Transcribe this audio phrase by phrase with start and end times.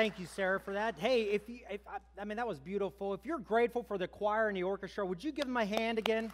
[0.00, 0.94] Thank you, Sarah, for that.
[0.98, 3.12] Hey, if you, if, I, I mean, that was beautiful.
[3.12, 5.98] If you're grateful for the choir and the orchestra, would you give them a hand
[5.98, 6.32] again?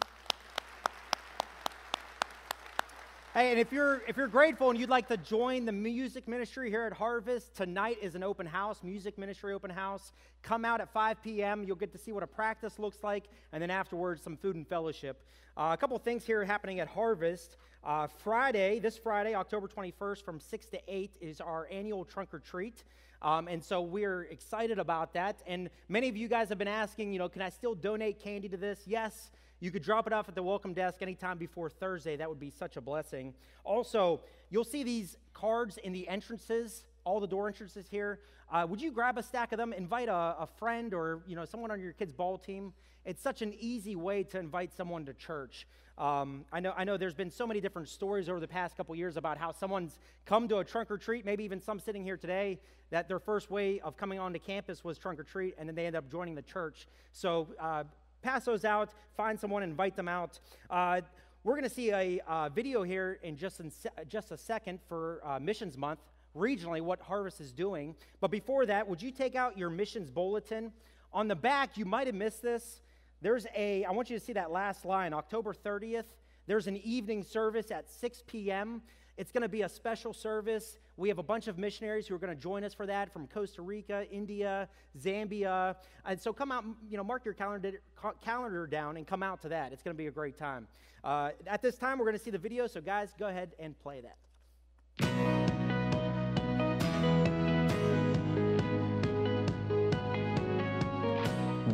[3.33, 6.69] Hey, and if you're if you're grateful and you'd like to join the music ministry
[6.69, 10.13] here at Harvest, tonight is an open house, music ministry open house.
[10.43, 11.65] Come out at 5 p.m.
[11.65, 14.65] You'll get to see what a practice looks like, and then afterwards some food and
[14.65, 15.25] fellowship.
[15.57, 17.57] Uh, a couple things here happening at Harvest.
[17.83, 22.39] Uh, Friday, this Friday, October 21st, from 6 to 8 is our annual trunk or
[22.39, 22.85] treat.
[23.21, 25.41] Um, and so we're excited about that.
[25.47, 28.49] And many of you guys have been asking, you know, can I still donate candy
[28.49, 28.81] to this?
[28.85, 29.31] Yes.
[29.59, 32.15] You could drop it off at the welcome desk anytime before Thursday.
[32.15, 33.33] That would be such a blessing.
[33.63, 38.19] Also, you'll see these cards in the entrances, all the door entrances here.
[38.51, 39.73] Uh, would you grab a stack of them?
[39.73, 42.71] Invite a, a friend or you know someone on your kid's ball team.
[43.03, 45.65] It's such an easy way to invite someone to church.
[45.97, 48.95] Um, I know I know there's been so many different stories over the past couple
[48.95, 52.17] years about how someone's come to a trunk or treat, maybe even some sitting here
[52.17, 52.59] today,
[52.91, 55.85] that their first way of coming onto campus was trunk or treat, and then they
[55.85, 56.87] end up joining the church.
[57.11, 57.47] So.
[57.59, 57.83] Uh,
[58.21, 60.39] pass those out, find someone, invite them out.
[60.69, 61.01] Uh,
[61.43, 64.79] we're going to see a uh, video here in just, in se- just a second
[64.89, 65.99] for uh, Missions Month,
[66.35, 67.95] regionally, what Harvest is doing.
[68.19, 70.73] But before that, would you take out your missions bulletin?
[71.13, 72.81] On the back, you might have missed this.
[73.21, 76.05] There's a, I want you to see that last line, October 30th.
[76.45, 78.81] There's an evening service at 6 p.m.
[79.17, 80.77] It's going to be a special service.
[80.95, 83.27] We have a bunch of missionaries who are going to join us for that from
[83.27, 85.75] Costa Rica, India, Zambia.
[86.05, 87.81] And so come out, you know, mark your calendar,
[88.23, 89.73] calendar down and come out to that.
[89.73, 90.67] It's going to be a great time.
[91.03, 92.67] Uh, at this time, we're going to see the video.
[92.67, 94.17] So, guys, go ahead and play that.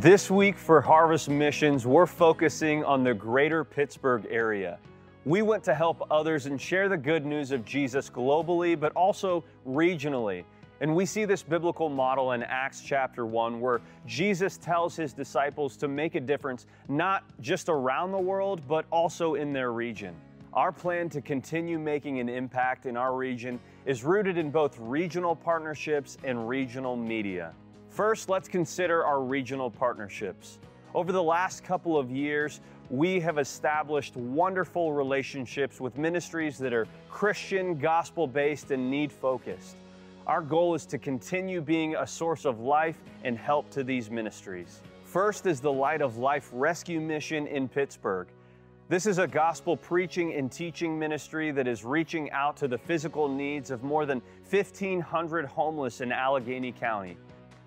[0.03, 4.77] This week for Harvest Missions, we're focusing on the greater Pittsburgh area.
[5.23, 9.45] We went to help others and share the good news of Jesus globally, but also
[9.65, 10.43] regionally.
[10.81, 15.77] And we see this biblical model in Acts chapter 1, where Jesus tells his disciples
[15.77, 20.13] to make a difference not just around the world, but also in their region.
[20.51, 25.33] Our plan to continue making an impact in our region is rooted in both regional
[25.33, 27.53] partnerships and regional media.
[27.93, 30.57] First, let's consider our regional partnerships.
[30.95, 32.59] Over the last couple of years,
[32.89, 39.75] we have established wonderful relationships with ministries that are Christian, gospel based, and need focused.
[40.25, 44.81] Our goal is to continue being a source of life and help to these ministries.
[45.03, 48.27] First is the Light of Life Rescue Mission in Pittsburgh.
[48.89, 53.29] This is a gospel preaching and teaching ministry that is reaching out to the physical
[53.29, 57.17] needs of more than 1,500 homeless in Allegheny County.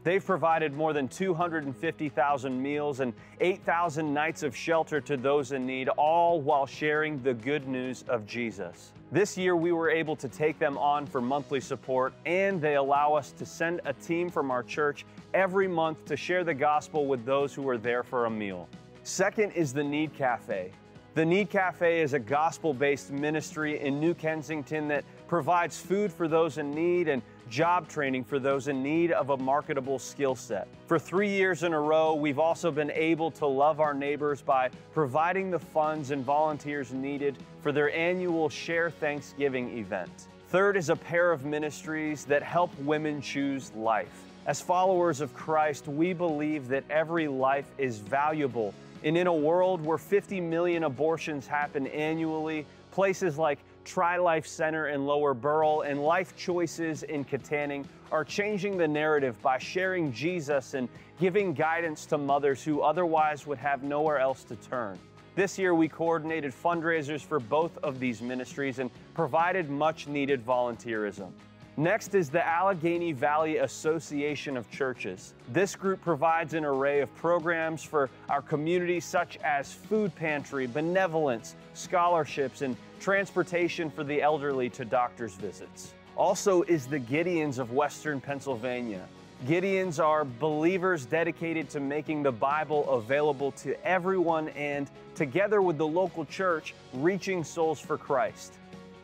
[0.06, 5.88] They've provided more than 250,000 meals and 8,000 nights of shelter to those in need,
[5.88, 8.92] all while sharing the good news of Jesus.
[9.10, 13.14] This year, we were able to take them on for monthly support, and they allow
[13.14, 17.24] us to send a team from our church every month to share the gospel with
[17.24, 18.68] those who are there for a meal.
[19.02, 20.70] Second is the Need Cafe.
[21.14, 26.28] The Need Cafe is a gospel based ministry in New Kensington that provides food for
[26.28, 30.68] those in need and job training for those in need of a marketable skill set.
[30.86, 34.70] For three years in a row, we've also been able to love our neighbors by
[34.92, 40.28] providing the funds and volunteers needed for their annual Share Thanksgiving event.
[40.48, 44.24] Third is a pair of ministries that help women choose life.
[44.46, 48.72] As followers of Christ, we believe that every life is valuable.
[49.02, 54.88] And in a world where 50 million abortions happen annually, places like Tri Life Center
[54.88, 60.74] in Lower Burrell, and Life Choices in Kittanning are changing the narrative by sharing Jesus
[60.74, 60.88] and
[61.20, 64.98] giving guidance to mothers who otherwise would have nowhere else to turn.
[65.36, 71.30] This year, we coordinated fundraisers for both of these ministries and provided much needed volunteerism.
[71.78, 75.34] Next is the Allegheny Valley Association of Churches.
[75.52, 81.54] This group provides an array of programs for our community, such as food pantry, benevolence,
[81.74, 85.92] scholarships, and transportation for the elderly to doctor's visits.
[86.16, 89.06] Also, is the Gideons of Western Pennsylvania.
[89.44, 95.86] Gideons are believers dedicated to making the Bible available to everyone and, together with the
[95.86, 98.54] local church, reaching souls for Christ.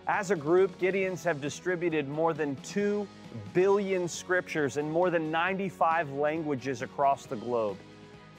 [0.09, 3.07] As a group, Gideons have distributed more than 2
[3.55, 7.77] billion scriptures in more than 95 languages across the globe.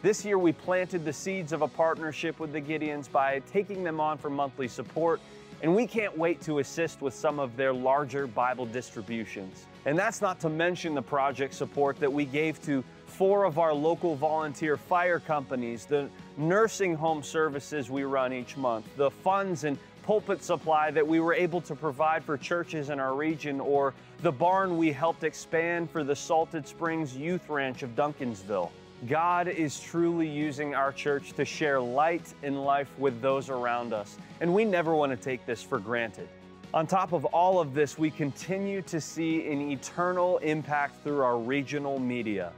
[0.01, 4.01] This year, we planted the seeds of a partnership with the Gideons by taking them
[4.01, 5.21] on for monthly support,
[5.62, 9.65] and we can't wait to assist with some of their larger Bible distributions.
[9.86, 13.74] And that's not to mention the project support that we gave to four of our
[13.74, 19.77] local volunteer fire companies, the nursing home services we run each month, the funds and
[20.04, 24.32] pulpit supply that we were able to provide for churches in our region, or the
[24.32, 28.70] barn we helped expand for the Salted Springs Youth Ranch of Duncansville.
[29.08, 34.18] God is truly using our church to share light in life with those around us,
[34.40, 36.30] and we never want to take this for granted.
[36.74, 41.38] On top of all of this, we continue to see an eternal impact through our
[41.38, 42.52] regional media.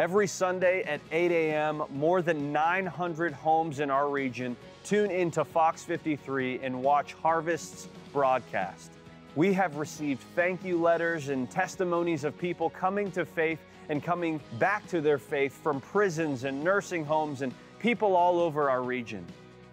[0.00, 5.82] Every Sunday at 8 a.m., more than 900 homes in our region tune into Fox
[5.82, 8.92] 53 and watch Harvest's broadcast.
[9.36, 13.58] We have received thank you letters and testimonies of people coming to faith
[13.90, 18.70] and coming back to their faith from prisons and nursing homes and people all over
[18.70, 19.22] our region.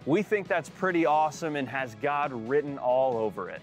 [0.04, 3.62] We think that's pretty awesome and has God written all over it.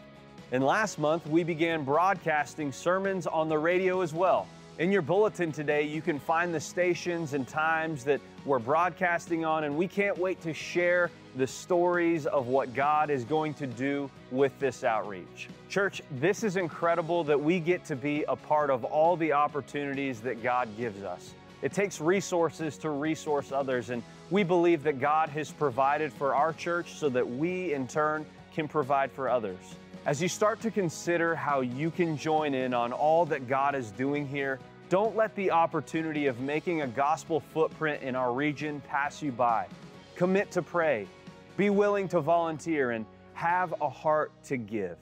[0.52, 4.48] And last month, we began broadcasting sermons on the radio as well.
[4.78, 9.64] In your bulletin today, you can find the stations and times that we're broadcasting on,
[9.64, 14.12] and we can't wait to share the stories of what God is going to do
[14.32, 15.48] with this outreach.
[15.70, 20.20] Church, this is incredible that we get to be a part of all the opportunities
[20.20, 21.34] that God gives us.
[21.62, 26.52] It takes resources to resource others, and we believe that God has provided for our
[26.52, 29.76] church so that we, in turn, can provide for others.
[30.06, 33.90] As you start to consider how you can join in on all that God is
[33.90, 39.24] doing here, don't let the opportunity of making a gospel footprint in our region pass
[39.24, 39.68] you by.
[40.16, 41.08] Commit to pray,
[41.58, 43.04] be willing to volunteer, and
[43.34, 44.96] have a heart to give.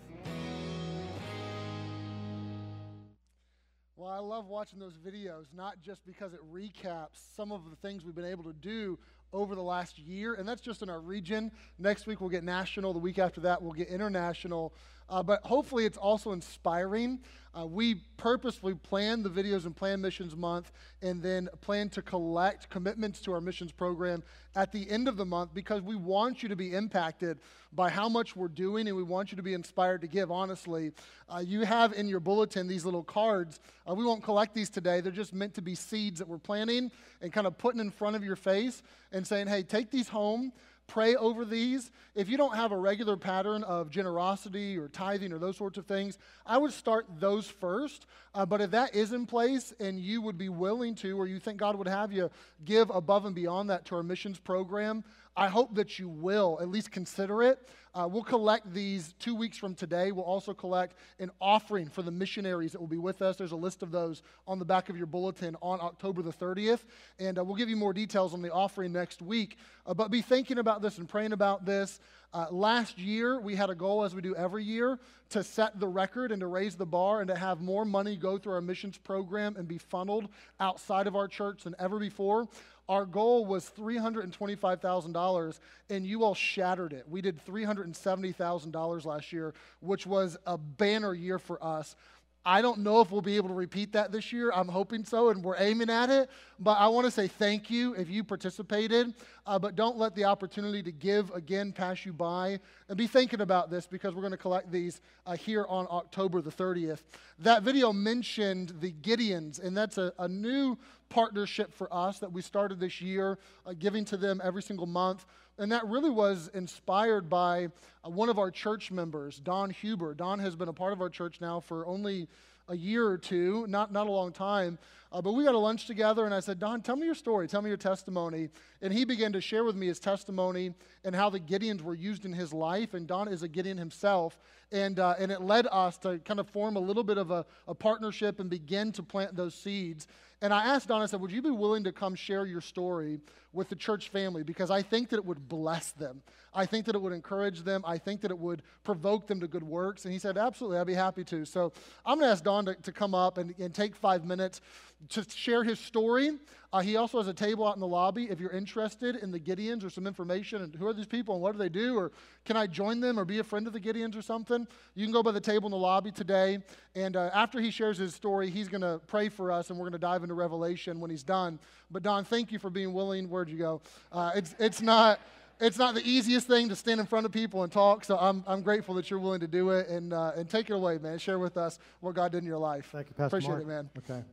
[3.97, 8.05] Well, I love watching those videos, not just because it recaps some of the things
[8.05, 8.97] we've been able to do
[9.33, 11.51] over the last year, and that's just in our region.
[11.79, 12.93] Next week we'll get national.
[12.93, 14.73] The week after that we'll get international.
[15.09, 17.19] Uh, but hopefully it's also inspiring.
[17.55, 20.71] Uh, we purposefully plan the videos and plan Missions Month
[21.03, 24.23] and then plan to collect commitments to our missions program
[24.55, 27.37] at the end of the month because we want you to be impacted
[27.71, 30.91] by how much we're doing and we want you to be inspired to give, honestly.
[31.29, 33.59] Uh, you have in your bulletin these little cards.
[33.87, 36.91] Uh, we won't collect these today, they're just meant to be seeds that we're planting
[37.21, 38.81] and kind of putting in front of your face
[39.11, 40.51] and saying, hey, take these home
[40.87, 41.91] pray over these.
[42.15, 45.85] If you don't have a regular pattern of generosity or tithing or those sorts of
[45.85, 48.05] things, I would start those first.
[48.35, 51.39] Uh, but if that is in place and you would be willing to, or you
[51.39, 52.29] think God would have you
[52.65, 55.03] give above and beyond that to our missions program,
[55.35, 57.67] I hope that you will at least consider it.
[57.95, 60.11] Uh, we'll collect these two weeks from today.
[60.11, 63.35] We'll also collect an offering for the missionaries that will be with us.
[63.35, 66.85] There's a list of those on the back of your bulletin on October the 30th.
[67.19, 69.57] And uh, we'll give you more details on the offering next week.
[69.85, 71.99] Uh, but be thinking about this and praying about this.
[72.33, 74.97] Uh, last year, we had a goal, as we do every year,
[75.29, 78.39] to set the record and to raise the bar and to have more money go
[78.39, 80.27] through our missions program and be funneled
[80.59, 82.47] outside of our church than ever before.
[82.89, 85.59] Our goal was $325,000,
[85.89, 87.05] and you all shattered it.
[87.09, 91.95] We did $370,000 last year, which was a banner year for us.
[92.45, 94.51] I don't know if we'll be able to repeat that this year.
[94.53, 96.29] I'm hoping so, and we're aiming at it.
[96.59, 99.13] But I want to say thank you if you participated.
[99.45, 102.59] Uh, but don't let the opportunity to give again pass you by.
[102.89, 106.41] And be thinking about this because we're going to collect these uh, here on October
[106.41, 107.03] the 30th.
[107.39, 110.77] That video mentioned the Gideons, and that's a, a new
[111.07, 115.25] partnership for us that we started this year, uh, giving to them every single month.
[115.57, 117.67] And that really was inspired by
[118.03, 120.13] uh, one of our church members, Don Huber.
[120.13, 122.27] Don has been a part of our church now for only
[122.69, 124.79] a year or two, not, not a long time.
[125.11, 127.47] Uh, but we got a lunch together, and I said, Don, tell me your story,
[127.47, 128.49] tell me your testimony.
[128.81, 132.25] And he began to share with me his testimony and how the Gideons were used
[132.25, 132.95] in his life.
[132.95, 134.39] And Don is a Gideon himself.
[134.71, 137.45] And, uh, and it led us to kind of form a little bit of a,
[137.67, 140.07] a partnership and begin to plant those seeds.
[140.41, 143.19] And I asked Don, I said, Would you be willing to come share your story
[143.53, 144.43] with the church family?
[144.43, 146.21] Because I think that it would bless them.
[146.53, 147.83] I think that it would encourage them.
[147.85, 150.05] I think that it would provoke them to good works.
[150.05, 151.45] And he said, Absolutely, I'd be happy to.
[151.45, 151.71] So
[152.05, 154.61] I'm going to ask Don to, to come up and, and take five minutes
[155.09, 156.31] to share his story.
[156.71, 159.39] Uh, he also has a table out in the lobby if you're interested in the
[159.39, 162.11] Gideons or some information and who are these people and what do they do or
[162.45, 164.65] can I join them or be a friend of the Gideons or something.
[164.95, 166.59] You can go by the table in the lobby today.
[166.95, 169.83] And uh, after he shares his story, he's going to pray for us and we're
[169.83, 171.59] going to dive into Revelation when he's done.
[171.91, 173.29] But Don, thank you for being willing.
[173.43, 173.81] Where'd you go?
[174.09, 175.19] Uh, it's, it's not
[175.59, 178.41] it's not the easiest thing to stand in front of people and talk, so I'm,
[178.47, 179.89] I'm grateful that you're willing to do it.
[179.89, 181.17] And, uh, and take it away, man.
[181.17, 182.87] Share with us what God did in your life.
[182.93, 183.63] Thank you, Pastor Appreciate Marc.
[183.63, 183.89] it, man.
[183.97, 184.23] Okay.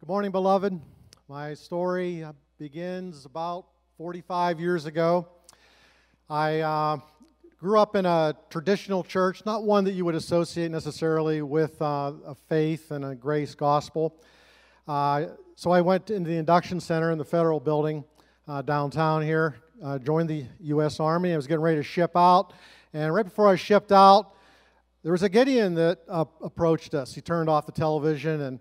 [0.00, 0.80] Good morning, beloved.
[1.28, 5.28] My story uh, begins about 45 years ago.
[6.28, 6.96] I uh,
[7.60, 12.12] grew up in a traditional church, not one that you would associate necessarily with uh,
[12.26, 14.16] a faith and a grace gospel.
[14.88, 18.02] Uh, so I went into the induction center in the federal building
[18.48, 21.00] uh, downtown here, uh, joined the U.S.
[21.00, 21.32] Army.
[21.32, 22.52] I was getting ready to ship out,
[22.92, 24.34] And right before I shipped out,
[25.02, 27.14] there was a Gideon that uh, approached us.
[27.14, 28.60] He turned off the television and,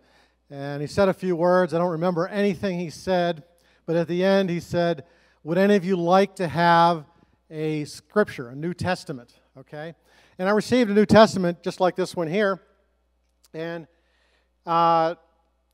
[0.50, 1.74] and he said a few words.
[1.74, 3.44] I don't remember anything he said,
[3.86, 5.04] but at the end he said,
[5.44, 7.06] Would any of you like to have
[7.50, 9.34] a scripture, a New Testament?
[9.58, 9.94] Okay?
[10.40, 12.62] And I received a New Testament just like this one here.
[13.54, 13.86] And
[14.66, 15.16] uh,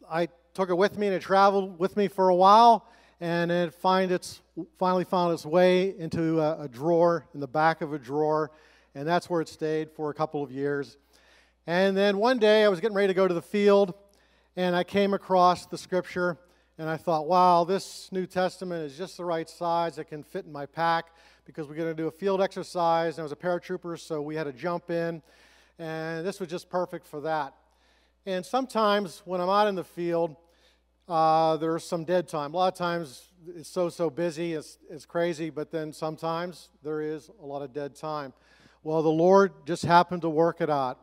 [0.10, 2.90] I took it with me and it traveled with me for a while.
[3.20, 4.42] And it find its,
[4.78, 8.52] finally found its way into a, a drawer, in the back of a drawer.
[8.94, 10.98] And that's where it stayed for a couple of years.
[11.66, 13.94] And then one day I was getting ready to go to the field
[14.56, 16.38] and I came across the scripture
[16.78, 19.98] and I thought, wow, this New Testament is just the right size.
[19.98, 21.08] It can fit in my pack
[21.46, 23.18] because we're going to do a field exercise.
[23.18, 25.24] And I was a paratrooper, so we had to jump in.
[25.80, 27.54] And this was just perfect for that.
[28.28, 30.36] And sometimes when I'm out in the field,
[31.08, 32.54] uh, there's some dead time.
[32.54, 33.24] A lot of times
[33.56, 37.74] it's so, so busy, it's, it's crazy, but then sometimes there is a lot of
[37.74, 38.34] dead time.
[38.84, 41.00] Well, the Lord just happened to work it out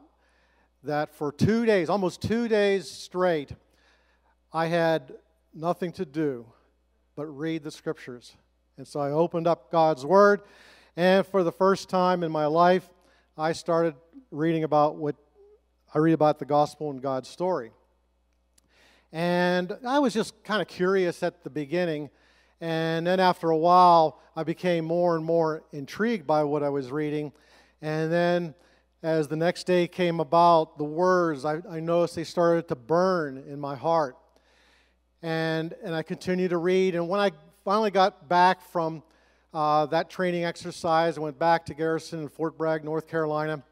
[0.83, 3.53] that for two days, almost two days straight,
[4.53, 5.15] I had
[5.55, 6.47] nothing to do
[7.17, 8.35] but read the scriptures.
[8.77, 10.43] And so I opened up God's Word,
[10.97, 12.89] and for the first time in my life,
[13.39, 13.95] I started
[14.31, 15.17] reading about what
[15.95, 17.71] I read about the gospel and God's story.
[19.15, 22.11] And I was just kind of curious at the beginning.
[22.61, 26.91] And then after a while, I became more and more intrigued by what I was
[26.91, 27.33] reading.
[27.81, 28.57] And then
[29.05, 33.45] as the next day came about, the words, I, I noticed they started to burn
[33.47, 34.17] in my heart.
[35.23, 36.97] And, and I continued to read.
[36.97, 37.31] And when I
[37.65, 39.01] finally got back from
[39.53, 43.63] uh, that training exercise, I went back to Garrison in Fort Bragg, North Carolina.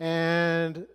[0.00, 0.86] And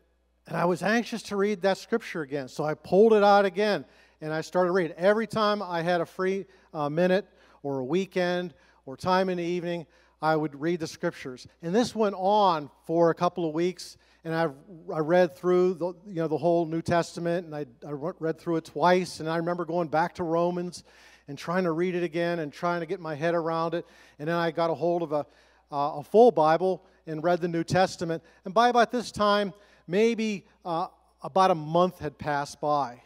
[0.49, 2.47] and I was anxious to read that scripture again.
[2.47, 3.85] So I pulled it out again
[4.19, 4.95] and I started reading.
[4.97, 7.27] Every time I had a free uh, minute
[7.61, 8.55] or a weekend
[8.87, 9.85] or time in the evening,
[10.23, 11.47] I would read the scriptures.
[11.61, 13.95] And this went on for a couple of weeks.
[14.23, 14.49] And I,
[14.91, 18.57] I read through the, you know, the whole New Testament, and I, I read through
[18.57, 19.19] it twice.
[19.19, 20.83] And I remember going back to Romans
[21.27, 23.85] and trying to read it again and trying to get my head around it.
[24.17, 25.27] And then I got a hold of a,
[25.71, 28.23] uh, a full Bible and read the New Testament.
[28.45, 29.53] And by about this time,
[29.89, 30.87] maybe uh,
[31.23, 33.01] about a month had passed by,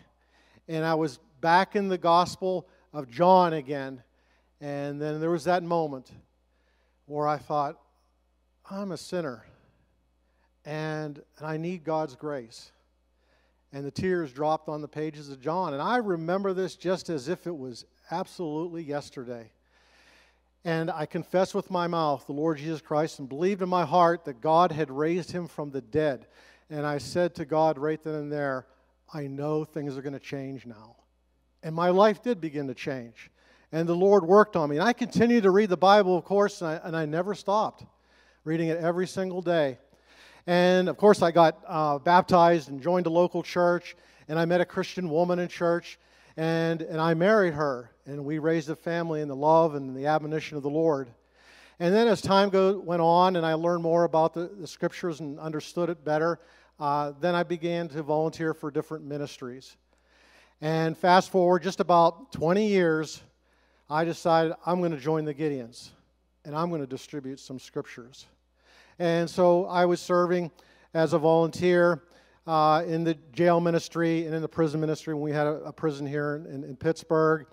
[0.67, 4.03] and I was back in the Gospel of John again.
[4.61, 6.11] And then there was that moment
[7.05, 7.79] where I thought,
[8.69, 9.45] I'm a sinner,
[10.63, 12.71] and, and I need God's grace.
[13.73, 15.73] And the tears dropped on the pages of John.
[15.73, 19.51] And I remember this just as if it was absolutely yesterday.
[20.63, 24.23] And I confessed with my mouth the Lord Jesus Christ and believed in my heart
[24.25, 26.25] that God had raised him from the dead.
[26.69, 28.67] And I said to God right then and there,
[29.13, 30.95] I know things are going to change now.
[31.61, 33.29] And my life did begin to change.
[33.71, 34.77] And the Lord worked on me.
[34.77, 37.85] And I continued to read the Bible, of course, and I, and I never stopped
[38.43, 39.77] reading it every single day.
[40.45, 43.95] And of course, I got uh, baptized and joined a local church,
[44.27, 45.97] and I met a Christian woman in church,
[46.35, 47.91] and, and I married her.
[48.05, 51.09] And we raised a family in the love and the admonition of the Lord.
[51.83, 55.19] And then as time go, went on and I learned more about the, the scriptures
[55.19, 56.39] and understood it better,
[56.79, 59.75] uh, then I began to volunteer for different ministries.
[60.61, 63.21] And fast forward just about 20 years,
[63.89, 65.89] I decided I'm going to join the Gideons
[66.45, 68.27] and I'm going to distribute some scriptures.
[68.97, 70.51] And so I was serving
[70.93, 72.03] as a volunteer
[72.47, 75.73] uh, in the jail ministry and in the prison ministry when we had a, a
[75.73, 77.45] prison here in, in, Pittsburgh.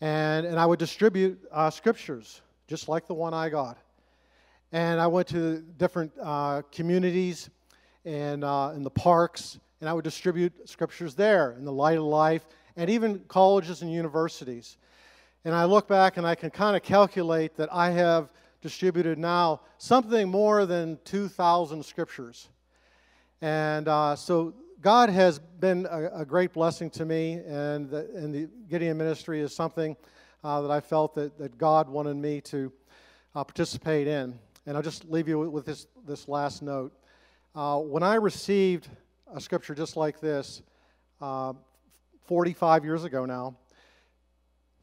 [0.00, 3.76] And, and I would distribute uh, scriptures just like the one I got.
[4.70, 7.50] And I went to different uh, communities
[8.04, 12.04] and uh, in the parks, and I would distribute scriptures there in the light of
[12.04, 12.46] life,
[12.76, 14.78] and even colleges and universities.
[15.44, 18.30] And I look back and I can kind of calculate that I have
[18.62, 22.50] distributed now something more than 2,000 scriptures.
[23.42, 28.32] And uh, so God has been a, a, great blessing to me, and the, and
[28.32, 29.96] the Gideon ministry is something
[30.42, 32.72] uh, that I felt that, that God wanted me to
[33.34, 34.38] uh, participate in.
[34.66, 36.92] And I'll just leave you with this, this last note.
[37.54, 38.88] Uh, when I received
[39.34, 40.62] a scripture just like this,
[41.20, 41.52] uh,
[42.26, 43.56] 45 years ago now,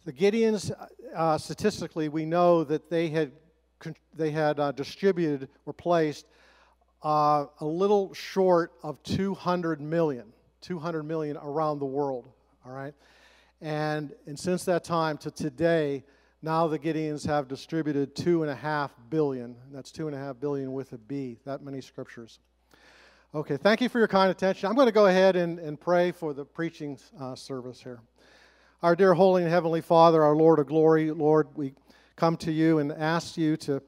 [0.05, 0.71] the Gideons,
[1.15, 3.31] uh, statistically, we know that they had,
[4.13, 6.27] they had uh, distributed or placed
[7.03, 10.25] uh, a little short of 200 million,
[10.61, 12.27] 200 million around the world,
[12.65, 12.93] all right?
[13.61, 16.03] And, and since that time to today,
[16.41, 19.55] now the Gideons have distributed two and a half billion.
[19.71, 22.39] That's two and a half billion with a B, that many scriptures.
[23.33, 24.69] Okay, thank you for your kind attention.
[24.69, 27.99] I'm going to go ahead and, and pray for the preaching uh, service here.
[28.83, 31.73] Our dear Holy and Heavenly Father, our Lord of glory, Lord, we
[32.15, 33.81] come to you and ask you to,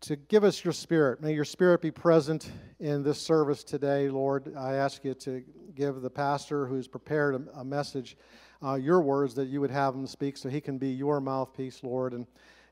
[0.00, 1.20] to give us your spirit.
[1.20, 4.54] May your spirit be present in this service today, Lord.
[4.56, 5.44] I ask you to
[5.74, 8.16] give the pastor who's prepared a, a message
[8.62, 11.82] uh, your words that you would have him speak so he can be your mouthpiece,
[11.82, 12.12] Lord.
[12.12, 12.26] And,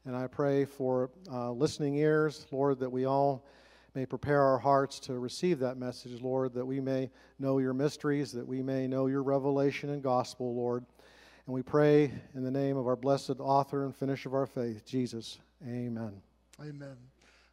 [0.04, 3.46] and I pray for uh, listening ears, Lord, that we all
[3.94, 8.32] may prepare our hearts to receive that message, Lord, that we may know your mysteries,
[8.32, 10.84] that we may know your revelation and gospel, Lord.
[11.46, 14.86] And we pray in the name of our blessed author and finisher of our faith,
[14.86, 15.38] Jesus.
[15.66, 16.12] Amen.
[16.60, 16.96] Amen.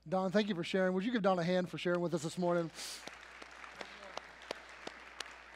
[0.08, 0.94] Don, thank you for sharing.
[0.94, 2.72] Would you give Don a hand for sharing with us this morning?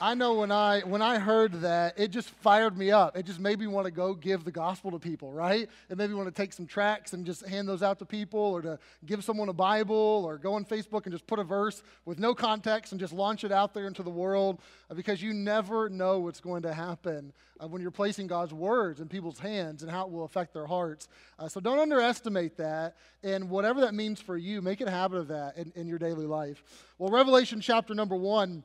[0.01, 3.15] I know when I when I heard that, it just fired me up.
[3.15, 5.69] It just made me want to go give the gospel to people, right?
[5.89, 8.39] It made me want to take some tracts and just hand those out to people,
[8.39, 11.83] or to give someone a Bible, or go on Facebook and just put a verse
[12.05, 14.59] with no context and just launch it out there into the world,
[14.89, 17.31] uh, because you never know what's going to happen
[17.61, 20.65] uh, when you're placing God's words in people's hands and how it will affect their
[20.65, 21.07] hearts.
[21.39, 25.17] Uh, so don't underestimate that, and whatever that means for you, make it a habit
[25.17, 26.61] of that in, in your daily life.
[26.97, 28.63] Well, Revelation chapter number one.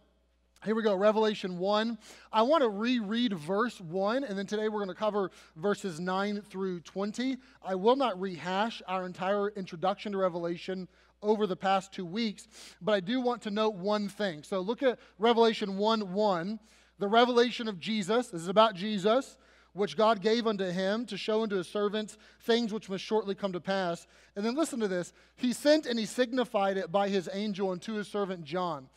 [0.64, 1.96] Here we go, Revelation 1.
[2.32, 6.42] I want to reread verse 1, and then today we're going to cover verses 9
[6.42, 7.36] through 20.
[7.62, 10.88] I will not rehash our entire introduction to Revelation
[11.22, 12.48] over the past two weeks,
[12.82, 14.42] but I do want to note one thing.
[14.42, 16.58] So look at Revelation 1 1.
[16.98, 18.26] The revelation of Jesus.
[18.26, 19.38] This is about Jesus,
[19.74, 23.52] which God gave unto him to show unto his servants things which must shortly come
[23.52, 24.08] to pass.
[24.34, 27.94] And then listen to this He sent and he signified it by his angel unto
[27.94, 28.88] his servant John.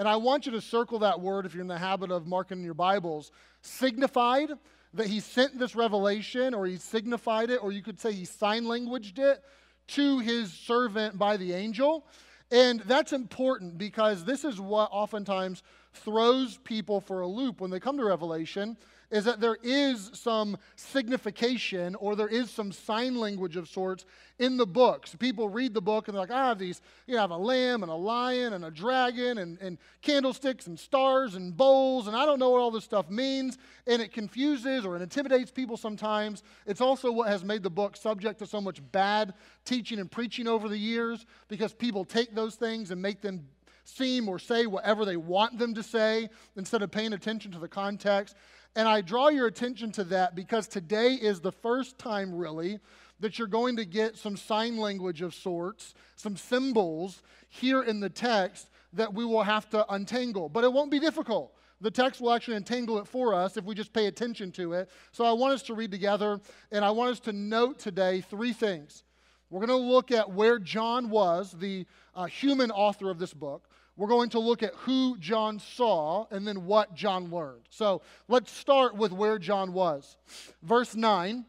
[0.00, 2.64] And I want you to circle that word if you're in the habit of marking
[2.64, 3.32] your Bibles.
[3.60, 4.48] Signified,
[4.94, 8.64] that he sent this revelation, or he signified it, or you could say he sign
[8.64, 9.44] languaged it
[9.88, 12.06] to his servant by the angel.
[12.50, 17.78] And that's important because this is what oftentimes throws people for a loop when they
[17.78, 18.78] come to Revelation
[19.10, 24.04] is that there is some signification or there is some sign language of sorts
[24.38, 25.14] in the books.
[25.16, 27.90] People read the book and they're like, ah, these, you know, have a lamb and
[27.90, 32.38] a lion and a dragon and, and candlesticks and stars and bowls, and I don't
[32.38, 33.58] know what all this stuff means.
[33.86, 36.42] And it confuses or it intimidates people sometimes.
[36.66, 40.46] It's also what has made the book subject to so much bad teaching and preaching
[40.46, 43.46] over the years because people take those things and make them
[43.84, 47.68] seem or say whatever they want them to say instead of paying attention to the
[47.68, 48.36] context.
[48.76, 52.78] And I draw your attention to that because today is the first time, really,
[53.18, 58.08] that you're going to get some sign language of sorts, some symbols here in the
[58.08, 60.48] text that we will have to untangle.
[60.48, 61.54] But it won't be difficult.
[61.80, 64.90] The text will actually untangle it for us if we just pay attention to it.
[65.12, 68.52] So I want us to read together, and I want us to note today three
[68.52, 69.04] things.
[69.48, 73.68] We're going to look at where John was, the uh, human author of this book.
[73.96, 77.64] We're going to look at who John saw and then what John learned.
[77.70, 80.16] So let's start with where John was.
[80.62, 81.44] Verse 9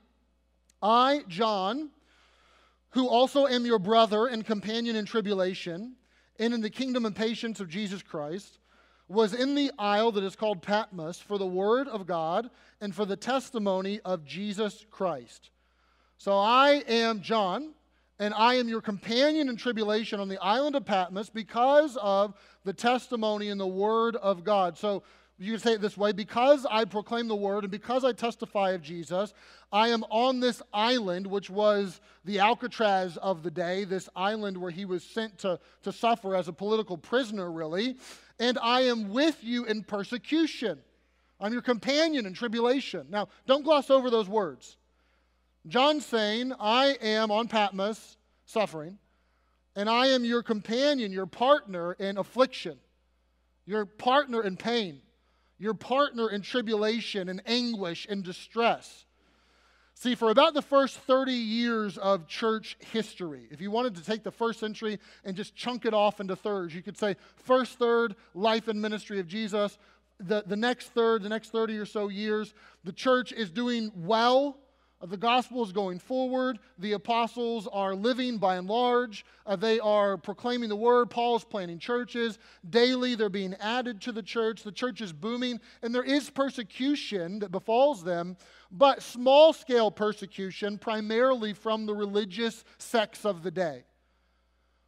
[0.84, 1.92] I, John,
[2.90, 5.96] who also am your brother and companion in tribulation
[6.40, 8.58] and in the kingdom and patience of Jesus Christ,
[9.08, 12.50] was in the isle that is called Patmos for the word of God
[12.80, 15.52] and for the testimony of Jesus Christ.
[16.18, 17.74] So I am John
[18.22, 22.72] and I am your companion in tribulation on the island of Patmos because of the
[22.72, 24.78] testimony and the word of God.
[24.78, 25.02] So
[25.40, 28.74] you could say it this way because I proclaim the word and because I testify
[28.74, 29.34] of Jesus,
[29.72, 34.70] I am on this island, which was the Alcatraz of the day, this island where
[34.70, 37.98] he was sent to, to suffer as a political prisoner, really.
[38.40, 40.78] And I am with you in persecution.
[41.40, 43.08] I'm your companion in tribulation.
[43.10, 44.78] Now, don't gloss over those words.
[45.68, 48.98] John's saying, I am on Patmos suffering,
[49.76, 52.78] and I am your companion, your partner in affliction,
[53.66, 55.02] your partner in pain,
[55.60, 59.06] your partner in tribulation and anguish and distress.
[59.94, 64.24] See, for about the first 30 years of church history, if you wanted to take
[64.24, 68.16] the first century and just chunk it off into thirds, you could say first third,
[68.34, 69.78] life and ministry of Jesus.
[70.20, 74.58] The, the next third, the next 30 or so years, the church is doing well
[75.04, 76.60] the gospel is going forward.
[76.78, 79.26] The apostles are living by and large.
[79.46, 81.10] Uh, they are proclaiming the word.
[81.10, 82.38] Paul's planting churches.
[82.70, 84.64] Daily, they're being added to the church.
[84.64, 85.60] The church is booming.
[85.82, 88.38] And there is persecution that befalls them,
[88.72, 93.84] but small scale persecution, primarily from the religious sects of the day.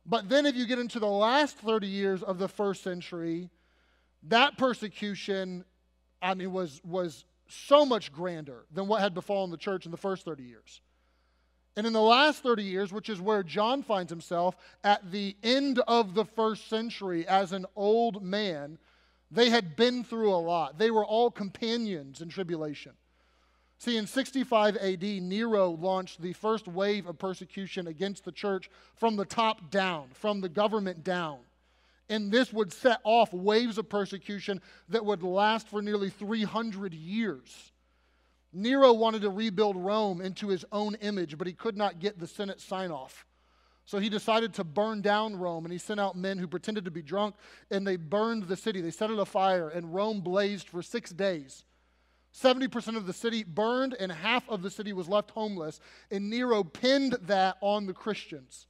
[0.06, 3.50] But then, if you get into the last 30 years of the first century,
[4.24, 5.64] that persecution,
[6.22, 9.98] I mean, was, was so much grander than what had befallen the church in the
[9.98, 10.82] first 30 years.
[11.76, 15.80] And in the last 30 years, which is where John finds himself at the end
[15.88, 18.78] of the first century as an old man,
[19.32, 20.78] they had been through a lot.
[20.78, 22.94] They were all companions in tribulation.
[23.80, 29.16] See, in 65 AD, Nero launched the first wave of persecution against the church from
[29.16, 31.40] the top down, from the government down.
[32.10, 37.72] And this would set off waves of persecution that would last for nearly 300 years.
[38.52, 42.28] Nero wanted to rebuild Rome into his own image, but he could not get the
[42.28, 43.26] Senate sign off.
[43.86, 46.92] So he decided to burn down Rome, and he sent out men who pretended to
[46.92, 47.36] be drunk,
[47.70, 48.80] and they burned the city.
[48.80, 51.66] They set it afire, and Rome blazed for six days.
[52.34, 55.80] 70% of the city burned, and half of the city was left homeless.
[56.10, 58.68] And Nero pinned that on the Christians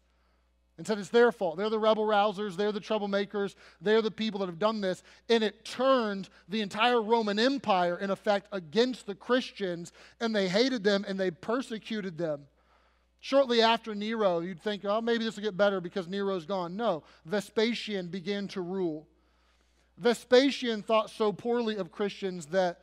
[0.77, 1.57] and said it's their fault.
[1.57, 5.03] They're the rebel rousers, they're the troublemakers, they're the people that have done this.
[5.29, 10.83] And it turned the entire Roman Empire, in effect, against the Christians, and they hated
[10.83, 12.41] them and they persecuted them.
[13.19, 16.75] Shortly after Nero, you'd think, oh, maybe this will get better because Nero's gone.
[16.75, 19.07] No, Vespasian began to rule.
[19.97, 22.79] Vespasian thought so poorly of Christians that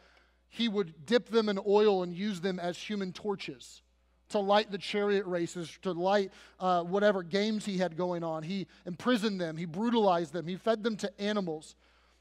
[0.49, 3.83] he would dip them in oil and use them as human torches
[4.31, 8.43] to light the chariot races, to light uh, whatever games he had going on.
[8.43, 11.77] He imprisoned them, he brutalized them, he fed them to animals.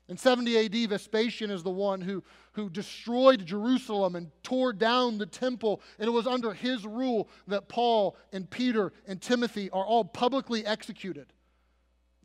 [0.10, 5.28] In 70 AD, Vespasian is the one who, who destroyed Jerusalem and tore down the
[5.28, 5.82] temple.
[6.00, 10.66] And it was under his rule that Paul and Peter and Timothy are all publicly
[10.66, 11.28] executed.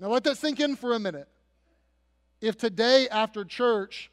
[0.00, 1.28] Now, let that sink in for a minute.
[2.40, 4.10] If today, after church,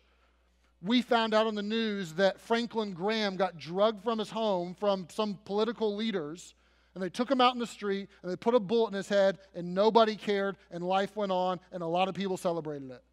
[0.81, 5.07] we found out on the news that Franklin Graham got drugged from his home from
[5.11, 6.55] some political leaders,
[6.93, 9.07] and they took him out in the street and they put a bullet in his
[9.07, 13.03] head, and nobody cared, and life went on, and a lot of people celebrated it.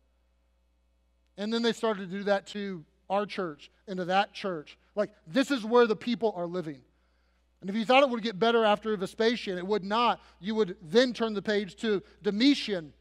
[1.37, 4.77] And then they started to do that to our church and to that church.
[4.95, 6.81] Like, this is where the people are living.
[7.61, 10.21] And if you thought it would get better after Vespasian, it would not.
[10.41, 12.93] You would then turn the page to Domitian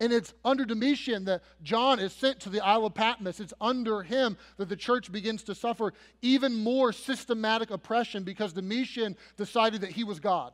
[0.00, 3.38] and it's under Domitian that John is sent to the Isle of Patmos.
[3.38, 9.14] It's under him that the church begins to suffer even more systematic oppression because Domitian
[9.36, 10.52] decided that he was God.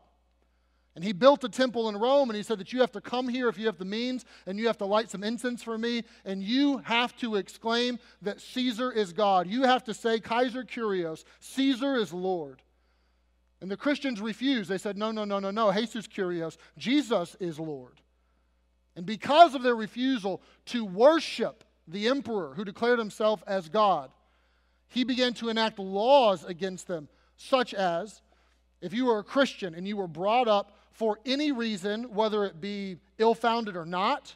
[0.96, 3.28] And he built a temple in Rome, and he said that you have to come
[3.28, 6.04] here if you have the means, and you have to light some incense for me,
[6.24, 9.46] and you have to exclaim that Caesar is God.
[9.46, 12.62] You have to say, Kaiser Kurios, Caesar is Lord.
[13.60, 14.70] And the Christians refused.
[14.70, 18.00] They said, No, no, no, no, no, Jesus Kurios, Jesus is Lord.
[18.96, 24.10] And because of their refusal to worship the emperor who declared himself as God,
[24.88, 28.22] he began to enact laws against them, such as
[28.80, 32.60] if you were a Christian and you were brought up for any reason, whether it
[32.60, 34.34] be ill founded or not,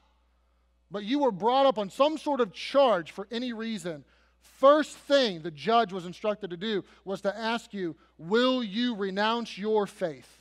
[0.91, 4.05] but you were brought up on some sort of charge for any reason,
[4.41, 9.57] first thing the judge was instructed to do was to ask you, Will you renounce
[9.57, 10.40] your faith?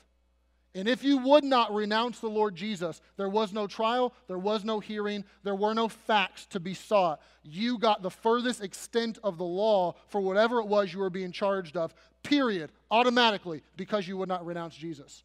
[0.75, 4.63] And if you would not renounce the Lord Jesus, there was no trial, there was
[4.63, 7.19] no hearing, there were no facts to be sought.
[7.43, 11.31] You got the furthest extent of the law for whatever it was you were being
[11.31, 15.23] charged of, period, automatically, because you would not renounce Jesus.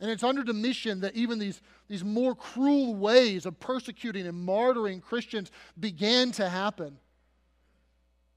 [0.00, 5.00] And it's under Domitian that even these, these more cruel ways of persecuting and martyring
[5.00, 6.98] Christians began to happen.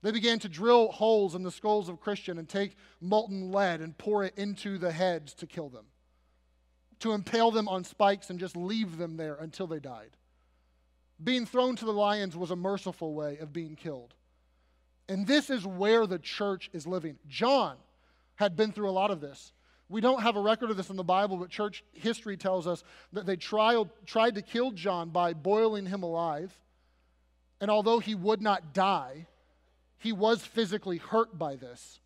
[0.03, 3.97] They began to drill holes in the skulls of Christian and take molten lead and
[3.97, 5.85] pour it into the heads to kill them,
[6.99, 10.11] to impale them on spikes and just leave them there until they died.
[11.23, 14.13] Being thrown to the lions was a merciful way of being killed.
[15.07, 17.17] And this is where the church is living.
[17.29, 17.77] John
[18.35, 19.53] had been through a lot of this.
[19.87, 22.83] We don't have a record of this in the Bible, but church history tells us
[23.13, 26.57] that they tried, tried to kill John by boiling him alive.
[27.61, 29.27] And although he would not die,
[30.03, 31.99] he was physically hurt by this.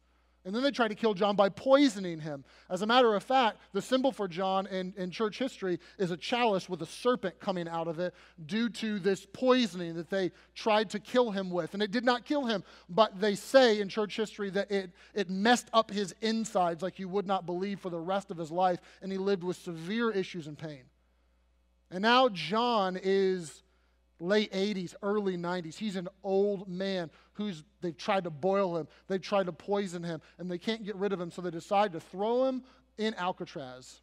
[0.45, 2.45] And then they tried to kill John by poisoning him.
[2.69, 6.15] As a matter of fact, the symbol for John in, in church history is a
[6.15, 8.13] chalice with a serpent coming out of it
[8.45, 11.73] due to this poisoning that they tried to kill him with.
[11.73, 15.29] And it did not kill him, but they say in church history that it, it
[15.29, 18.79] messed up his insides like you would not believe for the rest of his life,
[19.01, 20.83] and he lived with severe issues and pain.
[21.91, 23.63] And now John is
[24.19, 25.75] late 80s, early 90s.
[25.75, 30.21] He's an old man who's they've tried to boil him, they've tried to poison him,
[30.38, 32.63] and they can't get rid of him, so they decide to throw him
[32.97, 34.01] in Alcatraz.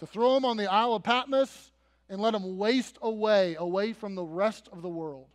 [0.00, 1.72] To throw him on the Isle of Patmos
[2.08, 5.26] and let him waste away, away from the rest of the world.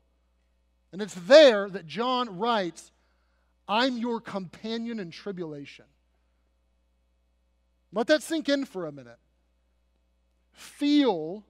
[0.91, 2.91] And it's there that John writes,
[3.67, 5.85] I'm your companion in tribulation.
[7.91, 9.19] Let that sink in for a minute.
[10.51, 11.43] Feel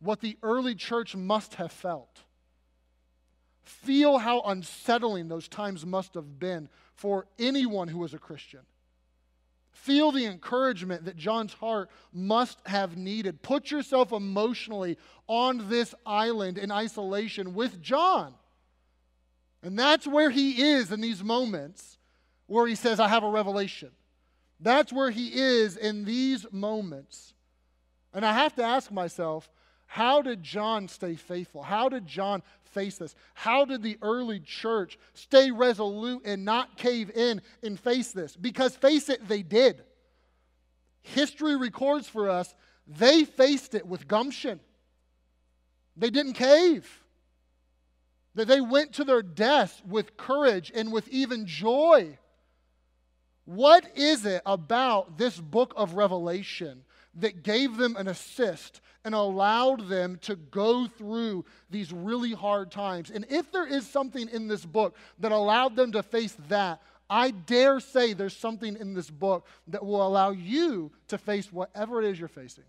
[0.00, 2.22] what the early church must have felt.
[3.62, 8.60] Feel how unsettling those times must have been for anyone who was a Christian.
[9.70, 13.42] Feel the encouragement that John's heart must have needed.
[13.42, 18.34] Put yourself emotionally on this island in isolation with John.
[19.62, 21.98] And that's where he is in these moments
[22.46, 23.90] where he says, I have a revelation.
[24.60, 27.34] That's where he is in these moments.
[28.12, 29.48] And I have to ask myself,
[29.90, 31.62] how did John stay faithful?
[31.62, 33.14] How did John face this?
[33.32, 38.36] How did the early church stay resolute and not cave in and face this?
[38.36, 39.82] Because face it, they did.
[41.00, 42.54] History records for us
[42.86, 44.60] they faced it with gumption.
[45.96, 46.86] They didn't cave.
[48.34, 52.18] That They went to their deaths with courage and with even joy.
[53.46, 56.84] What is it about this book of Revelation
[57.18, 63.10] that gave them an assist and allowed them to go through these really hard times.
[63.10, 67.30] And if there is something in this book that allowed them to face that, I
[67.30, 72.10] dare say there's something in this book that will allow you to face whatever it
[72.10, 72.64] is you're facing.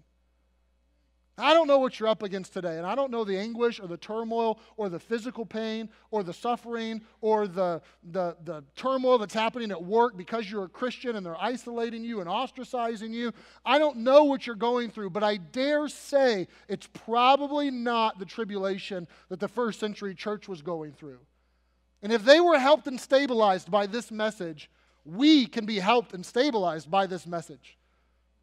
[1.40, 3.88] I don't know what you're up against today, and I don't know the anguish or
[3.88, 9.34] the turmoil or the physical pain or the suffering or the, the, the turmoil that's
[9.34, 13.32] happening at work because you're a Christian and they're isolating you and ostracizing you.
[13.66, 18.26] I don't know what you're going through, but I dare say it's probably not the
[18.26, 21.20] tribulation that the first century church was going through.
[22.02, 24.70] And if they were helped and stabilized by this message,
[25.06, 27.78] we can be helped and stabilized by this message.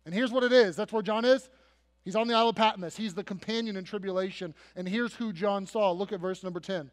[0.05, 1.49] And here's what it is that's where John is.
[2.07, 2.97] He's on the Isle of Patmos.
[2.97, 4.55] He's the companion in tribulation.
[4.77, 5.91] And here's who John saw.
[5.91, 6.89] Look at verse number 10.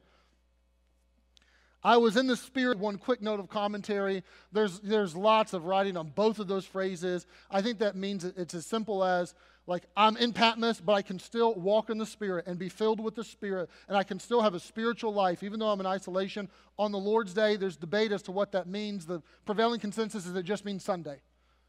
[1.83, 2.79] I was in the Spirit.
[2.79, 4.23] One quick note of commentary.
[4.51, 7.27] There's, there's lots of writing on both of those phrases.
[7.51, 9.35] I think that means it's as simple as,
[9.67, 12.99] like, I'm in Patmos, but I can still walk in the Spirit and be filled
[12.99, 15.85] with the Spirit, and I can still have a spiritual life, even though I'm in
[15.85, 16.49] isolation.
[16.79, 19.05] On the Lord's Day, there's debate as to what that means.
[19.05, 21.21] The prevailing consensus is it just means Sunday.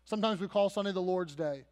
[0.07, 1.65] Sometimes we call Sunday the Lord's Day.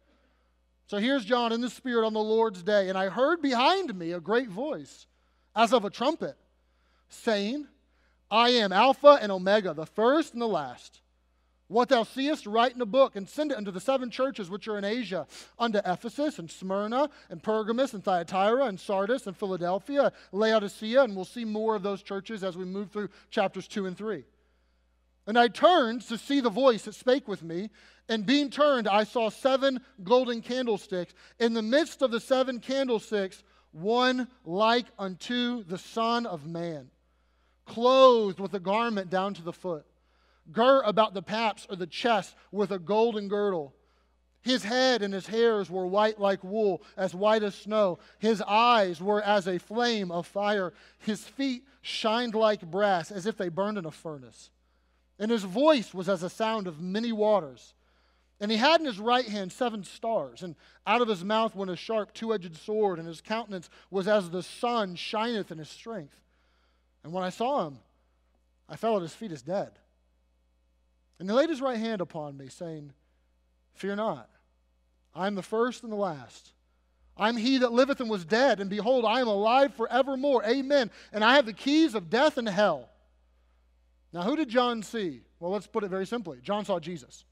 [0.87, 4.11] So here's John in the Spirit on the Lord's day, and I heard behind me
[4.11, 5.07] a great voice,
[5.55, 6.35] as of a trumpet,
[7.09, 7.67] saying,
[8.29, 11.01] I am Alpha and Omega, the first and the last.
[11.67, 14.67] What thou seest, write in a book and send it unto the seven churches which
[14.67, 15.25] are in Asia,
[15.57, 21.25] unto Ephesus and Smyrna and Pergamos and Thyatira and Sardis and Philadelphia, Laodicea, and we'll
[21.25, 24.23] see more of those churches as we move through chapters 2 and 3.
[25.25, 27.69] And I turned to see the voice that spake with me,
[28.09, 31.13] and being turned, I saw seven golden candlesticks.
[31.39, 36.89] In the midst of the seven candlesticks, one like unto the Son of Man,
[37.65, 39.85] clothed with a garment down to the foot,
[40.51, 43.73] girt about the paps or the chest with a golden girdle.
[44.41, 47.99] His head and his hairs were white like wool, as white as snow.
[48.19, 50.73] His eyes were as a flame of fire.
[50.99, 54.51] His feet shined like brass, as if they burned in a furnace.
[55.17, 57.73] And his voice was as a sound of many waters.
[58.39, 61.71] And he had in his right hand seven stars, and out of his mouth went
[61.71, 65.69] a sharp two edged sword, and his countenance was as the sun shineth in his
[65.69, 66.19] strength.
[67.03, 67.79] And when I saw him,
[68.67, 69.71] I fell at his feet as dead.
[71.19, 72.91] And he laid his right hand upon me, saying,
[73.75, 74.29] Fear not,
[75.15, 76.51] I am the first and the last.
[77.15, 80.43] I am he that liveth and was dead, and behold, I am alive forevermore.
[80.45, 80.89] Amen.
[81.11, 82.89] And I have the keys of death and hell.
[84.11, 85.21] Now, who did John see?
[85.39, 87.25] Well, let's put it very simply John saw Jesus.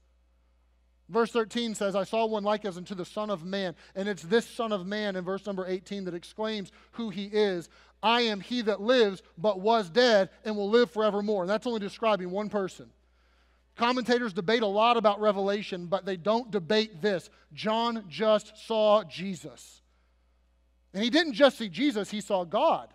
[1.12, 3.76] Verse 13 says, I saw one like as unto the Son of Man.
[3.94, 7.68] And it's this Son of Man in verse number 18 that exclaims who he is.
[8.02, 11.42] I am he that lives, but was dead, and will live forevermore.
[11.42, 12.88] And that's only describing one person.
[13.76, 17.28] Commentators debate a lot about Revelation, but they don't debate this.
[17.52, 19.82] John just saw Jesus.
[20.94, 22.88] And he didn't just see Jesus, he saw God.